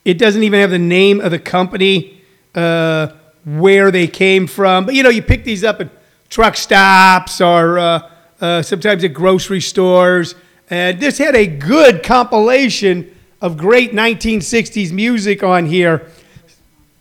it 0.05 0.19
doesn't 0.19 0.43
even 0.43 0.61
have 0.61 0.71
the 0.71 0.79
name 0.79 1.21
of 1.21 1.31
the 1.31 1.39
company, 1.39 2.21
uh, 2.55 3.09
where 3.45 3.91
they 3.91 4.07
came 4.07 4.47
from. 4.47 4.87
But 4.87 4.95
you 4.95 5.03
know, 5.03 5.11
you 5.11 5.23
pick 5.23 5.45
these 5.45 5.65
up 5.65 5.81
at 5.81 5.91
truck 6.29 6.57
stops 6.57 7.41
or 7.41 7.79
uh, 7.79 8.11
uh, 8.41 8.63
sometimes 8.63 9.05
at 9.05 9.15
grocery 9.15 9.61
stores. 9.61 10.35
And 10.71 11.01
this 11.01 11.19
had 11.19 11.35
a 11.35 11.47
good 11.47 12.03
compilation 12.03 13.15
of 13.41 13.57
great 13.57 13.93
1960s 13.93 14.93
music 14.93 15.43
on 15.43 15.67
here. 15.67 16.11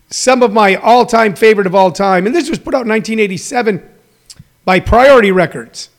Some 0.10 0.44
of 0.44 0.54
my 0.54 0.76
all 0.76 1.06
time 1.06 1.36
favorite 1.36 1.68
of 1.68 1.74
all 1.74 1.92
time. 1.92 2.26
And 2.26 2.36
this 2.36 2.50
was 2.50 2.60
put 2.60 2.74
out 2.74 2.84
in 2.84 2.90
1987 2.90 3.90
by 4.66 4.80
Priority 4.80 5.32
Records 5.32 5.90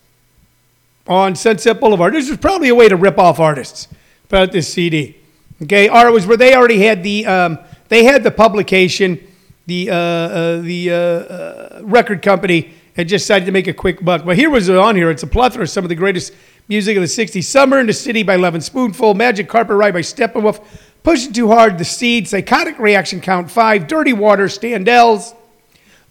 on 1.06 1.34
Sunset 1.34 1.80
Boulevard. 1.80 2.14
This 2.14 2.28
was 2.28 2.38
probably 2.38 2.68
a 2.68 2.74
way 2.74 2.88
to 2.88 2.96
rip 2.96 3.18
off 3.18 3.40
artists. 3.40 3.88
Put 4.28 4.38
out 4.38 4.52
this 4.52 4.72
CD. 4.72 5.16
Okay, 5.62 5.88
or 5.88 6.08
it 6.08 6.12
was 6.12 6.26
where 6.26 6.36
they 6.36 6.54
already 6.54 6.80
had 6.80 7.02
the 7.02 7.26
um, 7.26 7.58
they 7.88 8.04
had 8.04 8.24
the 8.24 8.30
publication, 8.30 9.24
the 9.66 9.90
uh, 9.90 9.94
uh, 9.94 10.60
the 10.60 10.90
uh, 10.90 10.94
uh, 10.94 11.80
record 11.84 12.22
company 12.22 12.74
had 12.96 13.08
just 13.08 13.24
decided 13.24 13.46
to 13.46 13.52
make 13.52 13.66
a 13.66 13.72
quick 13.72 14.04
buck. 14.04 14.24
But 14.24 14.36
here 14.36 14.50
was 14.50 14.68
it 14.68 14.76
on 14.76 14.96
here. 14.96 15.10
It's 15.10 15.22
a 15.22 15.28
plethora 15.28 15.62
of 15.62 15.70
some 15.70 15.84
of 15.84 15.88
the 15.88 15.94
greatest 15.94 16.32
music 16.68 16.96
of 16.96 17.02
the 17.02 17.06
'60s. 17.06 17.44
Summer 17.44 17.78
in 17.78 17.86
the 17.86 17.92
City 17.92 18.24
by 18.24 18.36
Lovin' 18.36 18.60
Spoonful, 18.60 19.14
Magic 19.14 19.48
Carpet 19.48 19.76
Ride 19.76 19.94
by 19.94 20.00
Steppenwolf, 20.00 20.64
Pushing 21.04 21.32
Too 21.32 21.48
Hard, 21.48 21.78
The 21.78 21.84
Seed, 21.84 22.26
Psychotic 22.26 22.78
Reaction 22.80 23.20
Count 23.20 23.48
Five, 23.48 23.86
Dirty 23.86 24.12
Water, 24.12 24.46
Standells, 24.46 25.34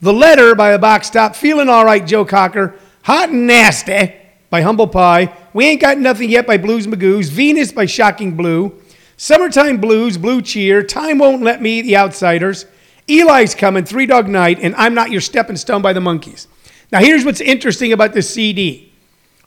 The 0.01 0.13
Letter 0.13 0.55
by 0.55 0.69
a 0.69 0.79
Box 0.79 1.09
Top, 1.09 1.35
Feeling 1.35 1.67
All 1.67 1.83
Right, 1.83 2.05
Joe 2.05 2.23
Cocker, 2.23 2.75
Hot 3.03 3.29
and 3.29 3.45
Nasty 3.45 4.15
by 4.49 4.61
Humble 4.61 4.87
Pie, 4.87 5.35
We 5.53 5.65
Ain't 5.65 5.81
Got 5.81 5.97
Nothing 5.97 6.29
Yet 6.29 6.47
by 6.47 6.57
Blues 6.57 6.87
Magoos, 6.87 7.29
Venus 7.29 7.73
by 7.73 7.85
Shocking 7.85 8.37
Blue, 8.37 8.79
Summertime 9.17 9.77
Blues, 9.77 10.17
Blue 10.17 10.41
Cheer, 10.41 10.83
Time 10.83 11.19
Won't 11.19 11.43
Let 11.43 11.61
Me, 11.61 11.81
The 11.81 11.97
Outsiders, 11.97 12.65
Eli's 13.07 13.55
Coming, 13.55 13.85
Three 13.85 14.05
Dog 14.05 14.27
Night, 14.27 14.59
and 14.61 14.75
I'm 14.75 14.93
Not 14.93 15.11
Your 15.11 15.21
Stepping 15.21 15.57
Stone 15.57 15.81
by 15.81 15.93
the 15.93 15.99
Monkees. 15.99 16.47
Now, 16.91 16.99
here's 16.99 17.25
what's 17.25 17.41
interesting 17.41 17.93
about 17.93 18.13
this 18.13 18.29
CD 18.29 18.91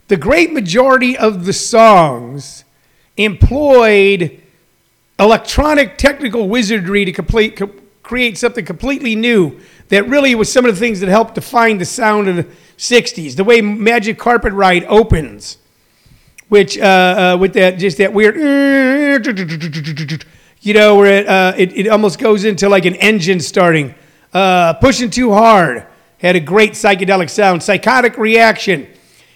the 0.08 0.16
great 0.16 0.52
majority 0.52 1.16
of 1.16 1.46
the 1.46 1.52
songs 1.52 2.64
employed 3.16 4.40
electronic 5.18 5.98
technical 5.98 6.48
wizardry 6.48 7.04
to 7.04 7.12
complete, 7.12 7.56
co- 7.56 7.72
create 8.02 8.38
something 8.38 8.64
completely 8.64 9.16
new 9.16 9.58
that 9.88 10.06
really 10.08 10.34
was 10.34 10.52
some 10.52 10.64
of 10.64 10.74
the 10.74 10.78
things 10.78 11.00
that 11.00 11.08
helped 11.08 11.34
define 11.34 11.78
the 11.78 11.84
sound 11.84 12.28
of 12.28 12.36
the 12.36 12.46
60s. 12.76 13.34
The 13.36 13.44
way 13.44 13.60
Magic 13.60 14.18
Carpet 14.18 14.52
Ride 14.52 14.84
opens, 14.84 15.58
which 16.48 16.78
uh, 16.78 16.82
uh, 17.34 17.38
with 17.40 17.54
that 17.54 17.78
just 17.78 17.98
that 17.98 18.12
weird, 18.12 18.36
you 20.60 20.74
know, 20.74 20.96
where 20.96 21.20
it, 21.20 21.26
uh, 21.26 21.52
it, 21.56 21.76
it 21.76 21.88
almost 21.88 22.18
goes 22.18 22.44
into 22.44 22.68
like 22.68 22.84
an 22.84 22.94
engine 22.96 23.40
starting. 23.40 23.94
Uh, 24.32 24.74
pushing 24.74 25.10
too 25.10 25.32
hard 25.32 25.86
had 26.18 26.36
a 26.36 26.40
great 26.40 26.72
psychedelic 26.72 27.30
sound. 27.30 27.62
Psychotic 27.62 28.16
reaction 28.18 28.86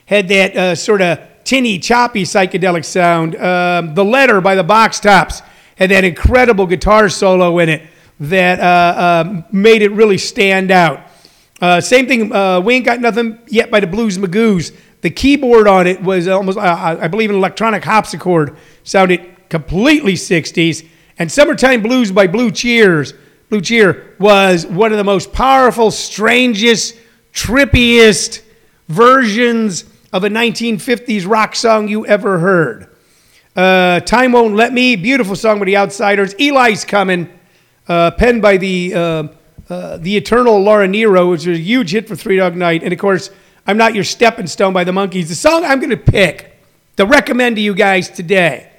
had 0.07 0.29
that 0.29 0.57
uh, 0.57 0.75
sort 0.75 1.03
of 1.03 1.19
tinny, 1.45 1.79
choppy 1.79 2.25
psychedelic 2.25 2.85
sound. 2.85 3.37
Um, 3.37 3.95
the 3.95 4.05
Letter 4.05 4.41
by 4.41 4.55
the 4.55 4.65
Box 4.65 5.01
Tops 5.01 5.43
had 5.77 5.91
that 5.91 6.05
incredible 6.05 6.67
guitar 6.67 7.09
solo 7.09 7.59
in 7.59 7.69
it 7.69 7.83
that 8.21 8.61
uh, 8.61 9.01
uh, 9.01 9.43
made 9.51 9.83
it 9.83 9.93
really 9.93 10.19
stand 10.19 10.71
out. 10.71 11.01
Uh, 11.61 11.81
same 11.81 12.07
thing, 12.07 12.33
uh, 12.33 12.61
We 12.61 12.75
Ain't 12.75 12.85
Got 12.85 13.01
Nothing 13.01 13.39
Yet 13.49 13.71
by 13.71 13.81
the 13.81 13.87
Blues 13.87 14.19
Magoos. 14.19 14.75
The 15.03 15.11
keyboard 15.11 15.67
on 15.67 15.87
it 15.87 16.03
was 16.03 16.29
almost, 16.29 16.59
uh, 16.59 16.99
I 17.01 17.09
believe, 17.09 17.31
an 17.31 17.37
electronic 17.37 17.85
harpsichord. 17.85 18.57
Sounded 18.85 19.49
completely 19.49 20.15
60s. 20.15 20.87
And 21.19 21.31
Summertime 21.31 21.83
Blues 21.83 22.13
by 22.13 22.27
Blue 22.27 22.51
Cheers. 22.51 23.15
Blue 23.49 23.61
Cheer 23.61 24.15
was 24.19 24.67
one 24.67 24.93
of 24.93 24.99
the 24.99 25.05
most 25.05 25.33
powerful, 25.33 25.91
strangest, 25.91 26.97
trippiest 27.33 28.43
versions 28.89 29.85
of 30.13 30.25
a 30.25 30.29
1950s 30.29 31.29
rock 31.29 31.55
song 31.55 31.89
you 31.89 32.07
ever 32.07 32.39
heard. 32.39 32.89
Uh, 33.57 34.01
Time 34.01 34.33
Won't 34.33 34.55
Let 34.55 34.73
Me, 34.73 34.97
beautiful 34.97 35.35
song 35.35 35.59
by 35.59 35.65
the 35.65 35.77
Outsiders. 35.77 36.35
Eli's 36.35 36.85
Coming, 36.85 37.29
uh, 37.89 38.13
penned 38.13 38.41
by 38.41 38.57
the, 38.57 38.95
uh, 38.95 39.29
uh, 39.69 39.97
the 39.97 40.17
eternal 40.17 40.61
Laura 40.61 40.87
Nyro, 40.87 41.31
which 41.31 41.47
was 41.47 41.59
a 41.59 41.61
huge 41.61 41.91
hit 41.91 42.07
for 42.07 42.17
Three 42.17 42.37
Dog 42.37 42.57
Night. 42.57 42.83
And 42.83 42.93
of 42.93 42.99
course, 42.99 43.31
I'm 43.67 43.77
Not 43.77 43.95
Your 43.95 44.05
Stepping 44.05 44.47
Stone 44.47 44.73
by 44.73 44.85
the 44.85 44.93
Monkees. 44.93 45.29
The 45.29 45.35
song 45.35 45.65
I'm 45.65 45.79
going 45.79 45.91
to 45.91 45.97
pick 45.97 46.57
to 46.97 47.05
recommend 47.05 47.57
to 47.57 47.63
you 47.63 47.75
guys 47.75 48.09
today 48.09 48.71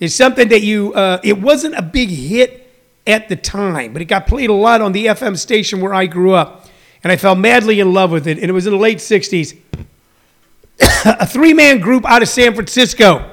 is 0.00 0.14
something 0.14 0.48
that 0.48 0.62
you, 0.62 0.92
uh, 0.94 1.20
it 1.22 1.40
wasn't 1.40 1.74
a 1.76 1.82
big 1.82 2.08
hit 2.08 2.70
at 3.06 3.28
the 3.28 3.36
time, 3.36 3.92
but 3.92 4.02
it 4.02 4.06
got 4.06 4.26
played 4.26 4.50
a 4.50 4.54
lot 4.54 4.80
on 4.80 4.92
the 4.92 5.06
FM 5.06 5.38
station 5.38 5.80
where 5.80 5.94
I 5.94 6.06
grew 6.06 6.32
up. 6.32 6.68
And 7.02 7.12
I 7.12 7.16
fell 7.16 7.34
madly 7.34 7.80
in 7.80 7.92
love 7.92 8.10
with 8.10 8.26
it. 8.26 8.38
And 8.38 8.48
it 8.48 8.52
was 8.52 8.66
in 8.66 8.72
the 8.72 8.78
late 8.78 8.98
60s. 8.98 9.56
a 11.04 11.26
three 11.26 11.52
man 11.52 11.80
group 11.80 12.04
out 12.06 12.22
of 12.22 12.28
San 12.28 12.54
Francisco 12.54 13.30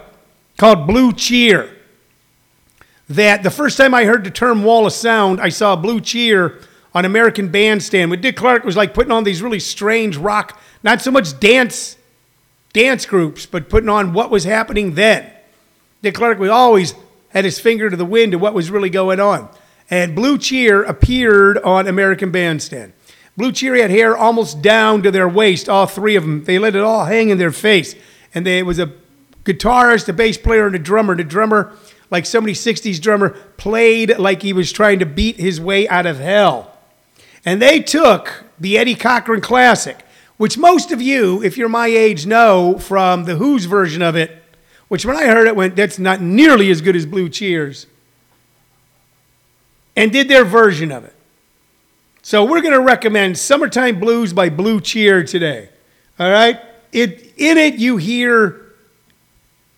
called 0.57 0.87
Blue 0.87 1.13
Cheer. 1.13 1.77
That 3.09 3.43
the 3.43 3.49
first 3.49 3.77
time 3.77 3.93
I 3.93 4.05
heard 4.05 4.23
the 4.23 4.31
term 4.31 4.63
wall 4.63 4.85
of 4.85 4.93
sound, 4.93 5.41
I 5.41 5.49
saw 5.49 5.75
Blue 5.75 5.99
Cheer 5.99 6.59
on 6.93 7.05
American 7.05 7.49
Bandstand. 7.49 8.11
When 8.11 8.21
Dick 8.21 8.35
Clark 8.35 8.63
was 8.63 8.75
like 8.77 8.93
putting 8.93 9.11
on 9.11 9.23
these 9.23 9.41
really 9.41 9.59
strange 9.59 10.17
rock, 10.17 10.59
not 10.83 11.01
so 11.01 11.11
much 11.11 11.39
dance 11.39 11.97
dance 12.73 13.05
groups, 13.05 13.45
but 13.45 13.69
putting 13.69 13.89
on 13.89 14.13
what 14.13 14.31
was 14.31 14.43
happening 14.45 14.95
then. 14.95 15.29
Dick 16.01 16.15
Clark 16.15 16.39
was 16.39 16.49
always 16.49 16.93
had 17.29 17.45
his 17.45 17.59
finger 17.59 17.89
to 17.89 17.97
the 17.97 18.05
wind 18.05 18.33
of 18.33 18.41
what 18.41 18.53
was 18.53 18.71
really 18.71 18.89
going 18.89 19.19
on. 19.19 19.49
And 19.89 20.15
Blue 20.15 20.37
Cheer 20.37 20.83
appeared 20.83 21.57
on 21.59 21.87
American 21.87 22.31
Bandstand. 22.31 22.93
Blue 23.37 23.51
Cheer 23.51 23.75
had 23.75 23.91
hair 23.91 24.15
almost 24.15 24.61
down 24.61 25.03
to 25.03 25.11
their 25.11 25.27
waist, 25.27 25.69
all 25.69 25.85
three 25.85 26.15
of 26.15 26.23
them. 26.23 26.43
They 26.43 26.59
let 26.59 26.75
it 26.75 26.81
all 26.81 27.05
hang 27.05 27.29
in 27.29 27.37
their 27.37 27.51
face. 27.51 27.95
And 28.33 28.45
they, 28.45 28.59
it 28.59 28.65
was 28.65 28.79
a 28.79 28.91
guitarist, 29.43 30.07
a 30.09 30.13
bass 30.13 30.37
player, 30.37 30.67
and 30.67 30.75
a 30.75 30.79
drummer. 30.79 31.15
The 31.15 31.23
drummer, 31.23 31.75
like 32.09 32.25
so 32.25 32.41
many 32.41 32.53
60s 32.53 33.01
drummer, 33.01 33.29
played 33.57 34.17
like 34.17 34.41
he 34.41 34.53
was 34.53 34.71
trying 34.71 34.99
to 34.99 35.05
beat 35.05 35.37
his 35.37 35.59
way 35.59 35.87
out 35.87 36.05
of 36.05 36.19
hell. 36.19 36.77
And 37.45 37.61
they 37.61 37.81
took 37.81 38.45
the 38.59 38.77
Eddie 38.77 38.95
Cochran 38.95 39.41
classic, 39.41 40.05
which 40.41 40.57
most 40.57 40.91
of 40.91 40.99
you, 40.99 41.43
if 41.43 41.55
you're 41.55 41.69
my 41.69 41.85
age, 41.85 42.25
know 42.25 42.75
from 42.79 43.25
the 43.25 43.35
Who's 43.35 43.65
version 43.65 44.01
of 44.01 44.15
it, 44.15 44.41
which 44.87 45.05
when 45.05 45.15
I 45.15 45.27
heard 45.27 45.45
it 45.45 45.55
went, 45.55 45.75
that's 45.75 45.99
not 45.99 46.19
nearly 46.19 46.71
as 46.71 46.81
good 46.81 46.95
as 46.95 47.05
Blue 47.05 47.29
Cheers, 47.29 47.85
and 49.95 50.11
did 50.11 50.27
their 50.27 50.43
version 50.43 50.91
of 50.91 51.05
it. 51.05 51.13
So 52.23 52.43
we're 52.43 52.61
going 52.61 52.73
to 52.73 52.81
recommend 52.81 53.37
Summertime 53.37 53.99
Blues 53.99 54.33
by 54.33 54.49
Blue 54.49 54.81
Cheer 54.81 55.23
today. 55.23 55.69
All 56.19 56.31
right? 56.31 56.59
It, 56.91 57.35
in 57.37 57.59
it, 57.59 57.75
you 57.75 57.97
hear 57.97 58.73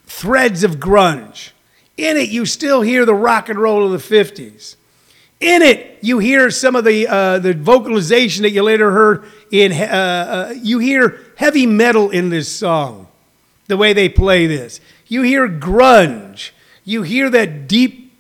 threads 0.06 0.64
of 0.64 0.78
grunge. 0.78 1.52
In 1.98 2.16
it, 2.16 2.30
you 2.30 2.46
still 2.46 2.80
hear 2.80 3.06
the 3.06 3.14
rock 3.14 3.50
and 3.50 3.60
roll 3.60 3.84
of 3.84 3.92
the 3.92 4.16
50s. 4.16 4.78
In 5.42 5.62
it, 5.62 5.98
you 6.02 6.20
hear 6.20 6.50
some 6.50 6.78
of 6.78 6.86
the, 6.86 7.06
uh, 7.06 7.40
the 7.40 7.54
vocalization 7.54 8.44
that 8.44 8.52
you 8.52 8.64
later 8.64 8.92
heard 8.92 9.26
in, 9.54 9.72
uh, 9.72 9.86
uh, 9.86 10.54
you 10.64 10.80
hear 10.80 11.20
heavy 11.36 11.68
metal 11.68 12.10
in 12.10 12.30
this 12.30 12.52
song, 12.52 13.08
the 13.68 13.78
way 13.78 13.94
they 13.94 14.10
play 14.10 14.48
this. 14.48 14.82
You 15.08 15.22
hear 15.22 15.48
grunge. 15.48 16.50
You 16.84 17.04
hear 17.04 17.30
that 17.30 17.68
deep, 17.68 18.12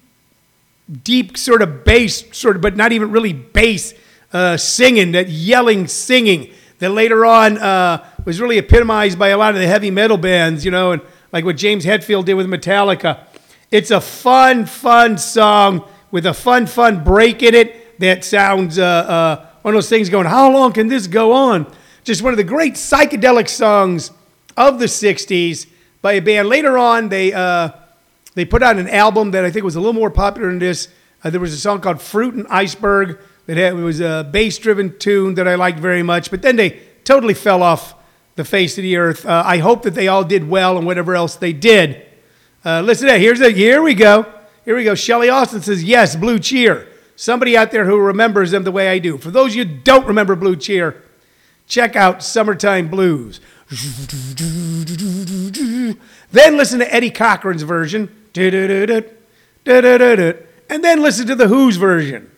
deep 1.03 1.35
sort 1.35 1.63
of 1.63 1.83
bass, 1.83 2.23
sort 2.37 2.55
of, 2.55 2.61
but 2.61 2.77
not 2.77 2.91
even 2.91 3.09
really 3.09 3.33
bass 3.33 3.95
uh, 4.31 4.57
singing, 4.57 5.13
that 5.13 5.27
yelling 5.27 5.87
singing 5.87 6.53
that 6.77 6.91
later 6.91 7.25
on 7.25 7.57
uh, 7.57 8.05
was 8.25 8.39
really 8.39 8.59
epitomized 8.59 9.17
by 9.17 9.29
a 9.29 9.37
lot 9.37 9.55
of 9.55 9.59
the 9.59 9.65
heavy 9.67 9.89
metal 9.89 10.17
bands, 10.17 10.63
you 10.63 10.69
know, 10.69 10.91
and 10.91 11.01
like 11.31 11.43
what 11.43 11.57
James 11.57 11.83
Hetfield 11.83 12.25
did 12.25 12.35
with 12.35 12.45
Metallica. 12.45 13.25
It's 13.71 13.89
a 13.89 13.99
fun, 13.99 14.67
fun 14.67 15.17
song 15.17 15.89
with 16.11 16.27
a 16.27 16.33
fun, 16.35 16.67
fun 16.67 17.03
break 17.03 17.41
in 17.41 17.55
it 17.55 17.99
that 17.99 18.23
sounds 18.23 18.77
uh, 18.77 18.83
uh, 18.83 19.47
one 19.63 19.73
of 19.73 19.77
those 19.77 19.89
things 19.89 20.09
going, 20.09 20.27
how 20.27 20.51
long 20.51 20.73
can 20.73 20.87
this 20.87 21.07
go 21.07 21.31
on? 21.31 21.65
Just 22.03 22.21
one 22.21 22.33
of 22.33 22.37
the 22.37 22.43
great 22.43 22.73
psychedelic 22.73 23.49
songs 23.49 24.11
of 24.55 24.77
the 24.77 24.85
60s 24.85 25.67
by 26.01 26.13
a 26.13 26.21
band. 26.21 26.49
Later 26.49 26.77
on, 26.77 27.07
they, 27.09 27.33
uh, 27.33 27.69
they 28.35 28.43
put 28.43 28.61
out 28.61 28.77
an 28.77 28.89
album 28.89 29.31
that 29.31 29.45
I 29.45 29.51
think 29.51 29.63
was 29.63 29.77
a 29.77 29.79
little 29.79 29.93
more 29.93 30.11
popular 30.11 30.49
than 30.49 30.59
this. 30.59 30.89
Uh, 31.23 31.29
there 31.29 31.39
was 31.39 31.53
a 31.53 31.57
song 31.57 31.79
called 31.79 32.01
Fruit 32.01 32.33
and 32.33 32.45
Iceberg 32.47 33.19
that 33.45 33.55
had, 33.55 33.73
was 33.75 34.01
a 34.01 34.27
bass 34.29 34.57
driven 34.57 34.97
tune 34.99 35.35
that 35.35 35.47
I 35.47 35.55
liked 35.55 35.79
very 35.79 36.03
much, 36.03 36.29
but 36.29 36.41
then 36.41 36.57
they 36.57 36.81
totally 37.05 37.33
fell 37.33 37.63
off 37.63 37.95
the 38.35 38.43
face 38.43 38.77
of 38.77 38.81
the 38.81 38.97
earth. 38.97 39.25
Uh, 39.25 39.43
I 39.45 39.59
hope 39.59 39.83
that 39.83 39.95
they 39.95 40.09
all 40.09 40.25
did 40.25 40.47
well 40.49 40.77
and 40.77 40.85
whatever 40.85 41.15
else 41.15 41.37
they 41.37 41.53
did. 41.53 42.05
Uh, 42.65 42.81
listen 42.81 43.07
to 43.07 43.13
that. 43.13 43.21
Here's 43.21 43.39
a, 43.39 43.51
here 43.51 43.81
we 43.81 43.93
go. 43.93 44.25
Here 44.65 44.75
we 44.75 44.83
go. 44.83 44.93
Shelly 44.95 45.29
Austin 45.29 45.61
says, 45.61 45.83
yes, 45.83 46.17
Blue 46.17 46.37
Cheer. 46.37 46.87
Somebody 47.15 47.55
out 47.55 47.71
there 47.71 47.85
who 47.85 47.97
remembers 47.97 48.51
them 48.51 48.63
the 48.63 48.71
way 48.71 48.89
I 48.89 48.99
do. 48.99 49.17
For 49.17 49.31
those 49.31 49.55
you 49.55 49.65
don't 49.65 50.07
remember 50.07 50.35
Blue 50.35 50.55
Cheer, 50.55 51.03
check 51.67 51.95
out 51.95 52.23
Summertime 52.23 52.89
Blues. 52.89 53.39
Then 56.31 56.57
listen 56.57 56.79
to 56.79 56.93
Eddie 56.93 57.11
Cochran's 57.11 57.63
version. 57.63 58.09
And 58.35 59.05
then 60.83 61.01
listen 61.01 61.27
to 61.27 61.35
the 61.35 61.47
Who's 61.47 61.77
version. 61.77 62.31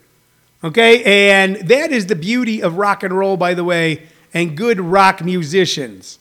Okay? 0.63 1.31
And 1.31 1.55
that 1.67 1.91
is 1.91 2.07
the 2.07 2.15
beauty 2.15 2.61
of 2.61 2.77
rock 2.77 3.03
and 3.03 3.17
roll, 3.17 3.37
by 3.37 3.53
the 3.53 3.63
way, 3.63 4.03
and 4.33 4.57
good 4.57 4.79
rock 4.79 5.23
musicians. 5.23 6.19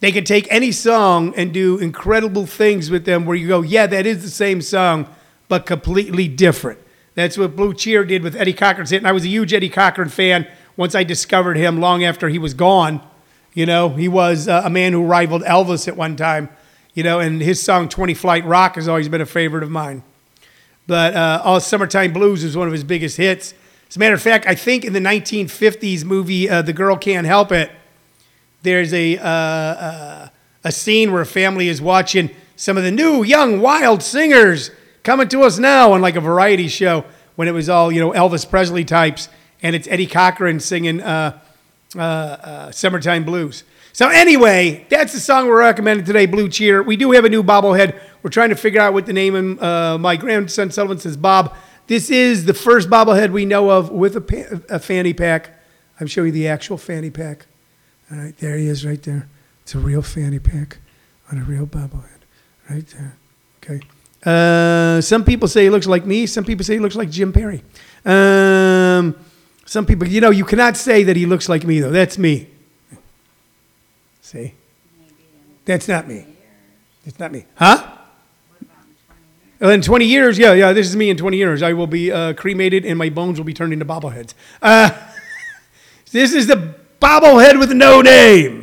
They 0.00 0.10
can 0.12 0.24
take 0.24 0.46
any 0.50 0.72
song 0.72 1.34
and 1.36 1.52
do 1.52 1.78
incredible 1.78 2.46
things 2.46 2.90
with 2.90 3.04
them 3.04 3.26
where 3.26 3.36
you 3.36 3.46
go, 3.46 3.60
yeah, 3.62 3.86
that 3.86 4.06
is 4.06 4.22
the 4.22 4.30
same 4.30 4.62
song, 4.62 5.06
but 5.48 5.66
completely 5.66 6.26
different. 6.26 6.80
That's 7.14 7.36
what 7.36 7.56
Blue 7.56 7.74
Cheer 7.74 8.04
did 8.04 8.22
with 8.22 8.36
Eddie 8.36 8.52
Cochran's 8.52 8.90
hit. 8.90 8.98
And 8.98 9.06
I 9.06 9.12
was 9.12 9.24
a 9.24 9.28
huge 9.28 9.52
Eddie 9.52 9.68
Cochran 9.68 10.08
fan 10.08 10.46
once 10.76 10.94
I 10.94 11.04
discovered 11.04 11.56
him 11.56 11.80
long 11.80 12.04
after 12.04 12.28
he 12.28 12.38
was 12.38 12.54
gone. 12.54 13.00
You 13.52 13.66
know, 13.66 13.90
he 13.90 14.08
was 14.08 14.46
uh, 14.46 14.62
a 14.64 14.70
man 14.70 14.92
who 14.92 15.04
rivaled 15.04 15.42
Elvis 15.42 15.88
at 15.88 15.96
one 15.96 16.16
time, 16.16 16.48
you 16.94 17.02
know, 17.02 17.18
and 17.18 17.40
his 17.40 17.60
song 17.60 17.88
20 17.88 18.14
Flight 18.14 18.44
Rock 18.44 18.76
has 18.76 18.86
always 18.86 19.08
been 19.08 19.20
a 19.20 19.26
favorite 19.26 19.64
of 19.64 19.70
mine. 19.70 20.04
But 20.86 21.14
uh, 21.14 21.42
All 21.44 21.60
Summertime 21.60 22.12
Blues 22.12 22.44
was 22.44 22.56
one 22.56 22.68
of 22.68 22.72
his 22.72 22.84
biggest 22.84 23.16
hits. 23.16 23.54
As 23.88 23.96
a 23.96 23.98
matter 23.98 24.14
of 24.14 24.22
fact, 24.22 24.46
I 24.46 24.54
think 24.54 24.84
in 24.84 24.92
the 24.92 25.00
1950s 25.00 26.04
movie, 26.04 26.48
uh, 26.48 26.62
The 26.62 26.72
Girl 26.72 26.96
Can't 26.96 27.26
Help 27.26 27.50
It, 27.50 27.72
there's 28.62 28.94
a, 28.94 29.18
uh, 29.18 29.24
uh, 29.24 30.28
a 30.62 30.72
scene 30.72 31.12
where 31.12 31.22
a 31.22 31.26
family 31.26 31.68
is 31.68 31.82
watching 31.82 32.30
some 32.54 32.76
of 32.76 32.84
the 32.84 32.90
new, 32.90 33.22
young, 33.22 33.60
wild 33.60 34.02
singers 34.02 34.70
coming 35.02 35.28
to 35.28 35.42
us 35.42 35.58
now 35.58 35.92
on 35.92 36.00
like 36.00 36.16
a 36.16 36.20
variety 36.20 36.68
show 36.68 37.04
when 37.36 37.48
it 37.48 37.52
was 37.52 37.68
all, 37.68 37.90
you 37.90 38.00
know, 38.00 38.12
Elvis 38.12 38.48
Presley 38.48 38.84
types. 38.84 39.28
And 39.62 39.76
it's 39.76 39.86
Eddie 39.88 40.06
Cochran 40.06 40.60
singing 40.60 41.00
uh, 41.02 41.38
uh, 41.96 42.00
uh, 42.00 42.70
Summertime 42.70 43.24
Blues. 43.24 43.64
So, 43.92 44.08
anyway, 44.08 44.86
that's 44.88 45.12
the 45.12 45.20
song 45.20 45.48
we're 45.48 45.58
recommending 45.58 46.06
today, 46.06 46.26
Blue 46.26 46.48
Cheer. 46.48 46.82
We 46.82 46.96
do 46.96 47.10
have 47.12 47.24
a 47.24 47.28
new 47.28 47.42
bobblehead. 47.42 48.00
We're 48.22 48.30
trying 48.30 48.50
to 48.50 48.54
figure 48.54 48.80
out 48.80 48.92
what 48.94 49.06
to 49.06 49.12
name 49.12 49.34
him. 49.34 49.58
Uh, 49.58 49.98
my 49.98 50.16
grandson 50.16 50.70
Sullivan 50.70 50.98
says 50.98 51.16
Bob. 51.16 51.54
This 51.88 52.08
is 52.08 52.44
the 52.44 52.54
first 52.54 52.88
bobblehead 52.88 53.30
we 53.32 53.44
know 53.44 53.70
of 53.70 53.90
with 53.90 54.16
a, 54.16 54.20
pa- 54.20 54.60
a 54.68 54.78
fanny 54.78 55.12
pack. 55.12 55.50
I'm 55.98 56.06
showing 56.06 56.26
you 56.26 56.32
the 56.32 56.48
actual 56.48 56.78
fanny 56.78 57.10
pack. 57.10 57.46
All 58.10 58.18
right, 58.18 58.36
there 58.38 58.56
he 58.56 58.68
is 58.68 58.86
right 58.86 59.02
there. 59.02 59.28
It's 59.62 59.74
a 59.74 59.78
real 59.78 60.02
fanny 60.02 60.38
pack 60.38 60.78
on 61.30 61.38
a 61.38 61.42
real 61.42 61.66
bobblehead 61.66 62.20
right 62.70 62.86
there. 62.86 63.16
Okay. 63.62 63.80
Uh, 64.24 65.00
some 65.00 65.24
people 65.24 65.48
say 65.48 65.64
he 65.64 65.70
looks 65.70 65.86
like 65.86 66.04
me. 66.04 66.26
Some 66.26 66.44
people 66.44 66.64
say 66.64 66.74
he 66.74 66.80
looks 66.80 66.96
like 66.96 67.10
Jim 67.10 67.32
Perry. 67.32 67.62
Um, 68.04 69.16
some 69.64 69.86
people, 69.86 70.06
you 70.06 70.20
know, 70.20 70.30
you 70.30 70.44
cannot 70.44 70.76
say 70.76 71.02
that 71.04 71.16
he 71.16 71.26
looks 71.26 71.48
like 71.48 71.64
me 71.64 71.80
though. 71.80 71.90
That's 71.90 72.18
me. 72.18 72.48
See, 74.20 74.54
that's 75.64 75.88
not 75.88 76.06
me. 76.06 76.26
It's 77.06 77.18
not 77.18 77.32
me, 77.32 77.46
huh? 77.54 77.98
In 79.60 79.82
20 79.82 80.04
years, 80.06 80.38
yeah, 80.38 80.54
yeah, 80.54 80.72
this 80.72 80.86
is 80.86 80.96
me 80.96 81.10
in 81.10 81.16
20 81.16 81.36
years. 81.36 81.62
I 81.62 81.74
will 81.74 81.86
be 81.86 82.10
uh, 82.10 82.32
cremated 82.32 82.86
and 82.86 82.98
my 82.98 83.10
bones 83.10 83.38
will 83.38 83.44
be 83.44 83.52
turned 83.52 83.72
into 83.72 83.84
bobbleheads. 83.84 84.34
Uh, 84.62 84.90
this 86.12 86.32
is 86.32 86.46
the 86.46 86.74
bobblehead 87.00 87.58
with 87.58 87.72
no 87.72 88.00
name. 88.00 88.59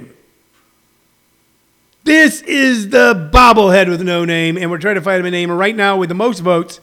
This 2.07 2.41
is 2.43 2.87
the 2.87 3.29
bobblehead 3.33 3.89
with 3.89 4.01
no 4.01 4.23
name, 4.23 4.57
and 4.57 4.71
we're 4.71 4.77
trying 4.77 4.95
to 4.95 5.01
find 5.01 5.19
him 5.19 5.25
a 5.25 5.31
name. 5.31 5.49
And 5.49 5.59
right 5.59 5.75
now, 5.75 5.97
with 5.97 6.07
the 6.07 6.15
most 6.15 6.39
votes, 6.39 6.79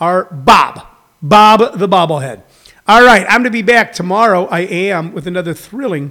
are 0.00 0.24
Bob. 0.32 0.86
Bob 1.20 1.78
the 1.78 1.86
bobblehead. 1.86 2.40
All 2.88 3.04
right, 3.04 3.26
I'm 3.28 3.42
going 3.42 3.44
to 3.44 3.50
be 3.50 3.60
back 3.60 3.92
tomorrow. 3.92 4.46
I 4.46 4.60
am 4.60 5.12
with 5.12 5.26
another 5.26 5.52
thrilling, 5.52 6.10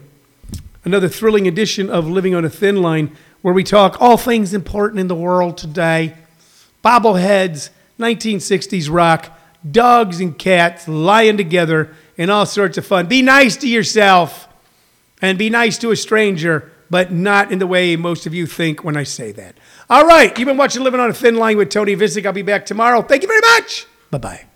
another 0.85 1.09
thrilling 1.09 1.47
edition 1.47 1.89
of 1.89 2.07
Living 2.07 2.35
on 2.35 2.45
a 2.45 2.51
Thin 2.51 2.83
Line, 2.83 3.17
where 3.41 3.51
we 3.51 3.63
talk 3.63 3.99
all 3.99 4.15
things 4.15 4.53
important 4.53 4.99
in 4.99 5.07
the 5.07 5.15
world 5.15 5.57
today 5.57 6.13
bobbleheads, 6.85 7.71
1960s 7.97 8.91
rock, 8.91 9.35
dogs 9.71 10.19
and 10.19 10.37
cats 10.37 10.87
lying 10.87 11.35
together, 11.35 11.95
and 12.15 12.29
all 12.29 12.45
sorts 12.45 12.77
of 12.77 12.85
fun. 12.85 13.07
Be 13.07 13.23
nice 13.23 13.57
to 13.57 13.67
yourself 13.67 14.47
and 15.19 15.39
be 15.39 15.49
nice 15.49 15.79
to 15.79 15.89
a 15.89 15.95
stranger, 15.95 16.70
but 16.91 17.11
not 17.11 17.51
in 17.51 17.57
the 17.57 17.65
way 17.65 17.95
most 17.95 18.27
of 18.27 18.35
you 18.35 18.45
think 18.45 18.83
when 18.83 18.97
I 18.97 19.03
say 19.03 19.31
that. 19.31 19.57
All 19.89 20.05
right, 20.05 20.37
you've 20.37 20.45
been 20.45 20.57
watching 20.57 20.83
Living 20.83 20.99
on 20.99 21.09
a 21.09 21.13
Thin 21.13 21.37
Line 21.37 21.57
with 21.57 21.69
Tony 21.69 21.95
Visick. 21.95 22.25
I'll 22.25 22.33
be 22.33 22.41
back 22.43 22.65
tomorrow. 22.65 23.01
Thank 23.01 23.23
you 23.23 23.27
very 23.29 23.41
much. 23.55 23.87
Bye 24.11 24.17
bye. 24.19 24.50